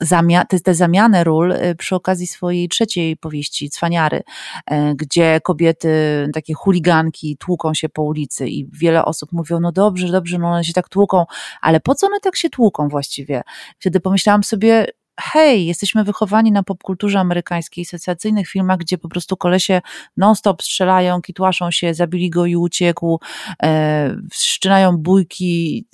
zamia 0.00 0.44
te, 0.44 0.60
te 0.60 0.74
zamianę 0.74 1.24
ról 1.24 1.52
y, 1.52 1.74
przy 1.78 1.94
okazji 1.94 2.26
swojej 2.26 2.68
trzeciej 2.68 3.16
powieści, 3.16 3.70
Cwaniary, 3.70 4.22
e, 4.66 4.94
gdzie 4.94 5.40
kobiety, 5.40 5.90
takie 6.34 6.54
chuliganki 6.54 7.36
tłuką 7.36 7.74
się 7.74 7.88
po 7.88 8.02
ulicy 8.02 8.48
i 8.48 8.66
wiele 8.72 9.04
osób 9.04 9.32
mówią, 9.32 9.60
no 9.60 9.72
dobrze, 9.72 10.08
dobrze, 10.08 10.38
no 10.38 10.48
one 10.48 10.64
się 10.64 10.72
tak 10.72 10.88
tłuką, 10.88 11.24
ale 11.60 11.80
po 11.80 11.94
co 11.94 12.06
one 12.06 12.20
tak 12.20 12.36
się 12.36 12.50
tłuką 12.50 12.88
właściwie? 12.88 13.42
Wtedy 13.78 14.00
pomyślałam 14.00 14.44
sobie, 14.44 14.86
hej, 15.22 15.66
jesteśmy 15.66 16.04
wychowani 16.04 16.52
na 16.52 16.62
popkulturze 16.62 17.20
amerykańskiej, 17.20 17.84
sensacyjnych 17.84 18.48
filmach, 18.48 18.78
gdzie 18.78 18.98
po 18.98 19.08
prostu 19.08 19.36
kolesie 19.36 19.80
non-stop 20.16 20.62
strzelają, 20.62 21.22
kitłaszą 21.22 21.70
się, 21.70 21.94
zabili 21.94 22.30
go 22.30 22.46
i 22.46 22.56
uciekł, 22.56 23.20
e, 23.62 24.16
wszczynają 24.30 24.96
bójki 24.96 25.86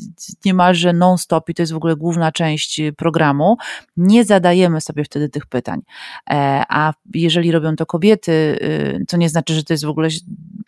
niemalże 0.45 0.93
non-stop 0.93 1.49
i 1.49 1.55
to 1.55 1.63
jest 1.63 1.73
w 1.73 1.77
ogóle 1.77 1.97
główna 1.97 2.33
część 2.33 2.81
programu. 2.97 3.57
Nie 3.97 4.25
zadajemy 4.25 4.81
sobie 4.81 5.05
wtedy 5.05 5.29
tych 5.29 5.47
pytań. 5.47 5.81
E, 6.31 6.63
a 6.69 6.93
jeżeli 7.15 7.53
robią 7.53 7.77
to 7.77 7.87
kobiety, 7.87 8.33
y, 8.33 9.05
to 9.09 9.17
nie 9.17 9.29
znaczy, 9.29 9.55
że 9.55 9.65
to 9.65 9.73
jest 9.73 9.85
w 9.85 9.89
ogóle, 9.89 10.09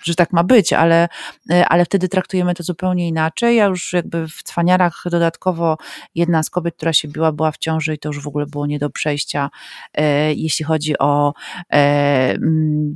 że 0.03 0.15
tak 0.15 0.33
ma 0.33 0.45
być, 0.45 0.73
ale, 0.73 1.09
e, 1.51 1.69
ale 1.69 1.85
wtedy 1.85 2.09
traktujemy 2.09 2.55
to 2.55 2.63
zupełnie 2.63 3.09
inaczej. 3.09 3.57
Ja 3.57 3.65
już 3.65 3.93
jakby 3.93 4.29
w 4.29 4.43
cwaniarach 4.43 5.03
dodatkowo 5.11 5.77
jedna 6.15 6.43
z 6.43 6.51
kobiet, 6.51 6.77
która 6.77 6.93
się 6.93 7.09
biła, 7.09 7.33
była 7.33 7.53
w 7.53 7.59
ciąży 7.59 7.95
i 7.95 7.99
to 7.99 8.09
już 8.09 8.23
w 8.23 8.27
ogóle 8.27 8.47
było 8.49 8.67
nie 8.67 8.79
do 8.79 8.91
przejścia, 8.91 9.51
e, 9.95 10.35
jeśli 10.35 10.65
chodzi 10.65 10.99
o 10.99 11.33
e, 11.73 12.39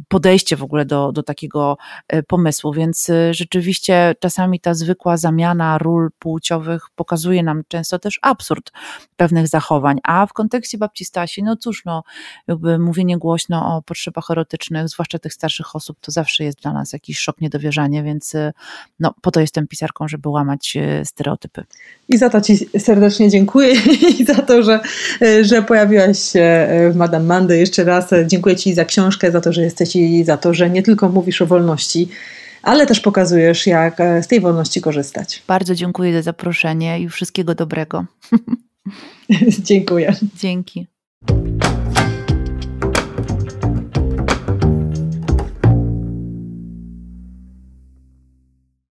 podejście 0.08 0.56
w 0.56 0.62
ogóle 0.62 0.84
do, 0.84 1.12
do 1.12 1.22
takiego 1.22 1.76
e, 2.08 2.22
pomysłu. 2.22 2.72
Więc 2.72 3.10
rzeczywiście 3.30 4.14
czasami 4.20 4.60
ta 4.60 4.74
zwykła 4.74 5.16
zamiana 5.16 5.78
ról 5.78 6.10
płciowych 6.18 6.86
pokazuje 6.94 7.42
nam 7.42 7.62
często 7.68 7.98
też 7.98 8.18
absurd 8.22 8.72
pewnych 9.16 9.48
zachowań. 9.48 9.98
A 10.02 10.26
w 10.26 10.32
kontekście 10.32 10.78
babci 10.78 11.04
Stasi, 11.04 11.42
no 11.42 11.56
cóż, 11.56 11.84
no, 11.84 12.02
jakby 12.48 12.78
mówienie 12.78 13.18
głośno 13.18 13.76
o 13.76 13.82
potrzebach 13.82 14.30
erotycznych, 14.30 14.88
zwłaszcza 14.88 15.18
tych 15.18 15.34
starszych 15.34 15.76
osób, 15.76 15.98
to 16.00 16.12
zawsze 16.12 16.44
jest 16.44 16.58
dla 16.62 16.72
nas 16.72 16.92
jakiś 16.92 17.18
szok, 17.18 17.40
niedowierzanie, 17.40 18.02
więc 18.02 18.32
no, 19.00 19.14
po 19.22 19.30
to 19.30 19.40
jestem 19.40 19.68
pisarką, 19.68 20.08
żeby 20.08 20.28
łamać 20.28 20.78
stereotypy. 21.04 21.64
I 22.08 22.18
za 22.18 22.30
to 22.30 22.40
Ci 22.40 22.56
serdecznie 22.78 23.30
dziękuję 23.30 23.74
i 24.18 24.24
za 24.24 24.34
to, 24.34 24.62
że, 24.62 24.80
że 25.44 25.62
pojawiłaś 25.62 26.18
się 26.18 26.40
e, 26.40 26.90
w 26.90 26.96
Madame 26.96 27.24
Mandy. 27.24 27.58
Jeszcze 27.58 27.84
raz 27.84 28.10
dziękuję 28.26 28.56
Ci 28.56 28.74
za 28.74 28.84
książkę, 28.84 29.32
za 29.32 29.40
to, 29.40 29.52
że 29.52 29.62
jesteś 29.62 29.96
i 29.96 30.24
za 30.24 30.36
to, 30.36 30.54
że 30.54 30.70
nie 30.70 30.82
tylko 30.82 31.08
mówisz 31.08 31.42
o 31.42 31.46
wolności, 31.46 32.08
ale 32.62 32.86
też 32.86 33.00
pokazujesz, 33.00 33.66
jak 33.66 34.00
e, 34.00 34.22
z 34.22 34.28
tej 34.28 34.40
wolności 34.40 34.80
korzystać. 34.80 35.42
Bardzo 35.46 35.74
dziękuję 35.74 36.12
za 36.12 36.22
zaproszenie 36.22 37.00
i 37.00 37.08
wszystkiego 37.08 37.54
dobrego. 37.54 38.04
dziękuję. 39.68 40.16
Dzięki. 40.36 40.86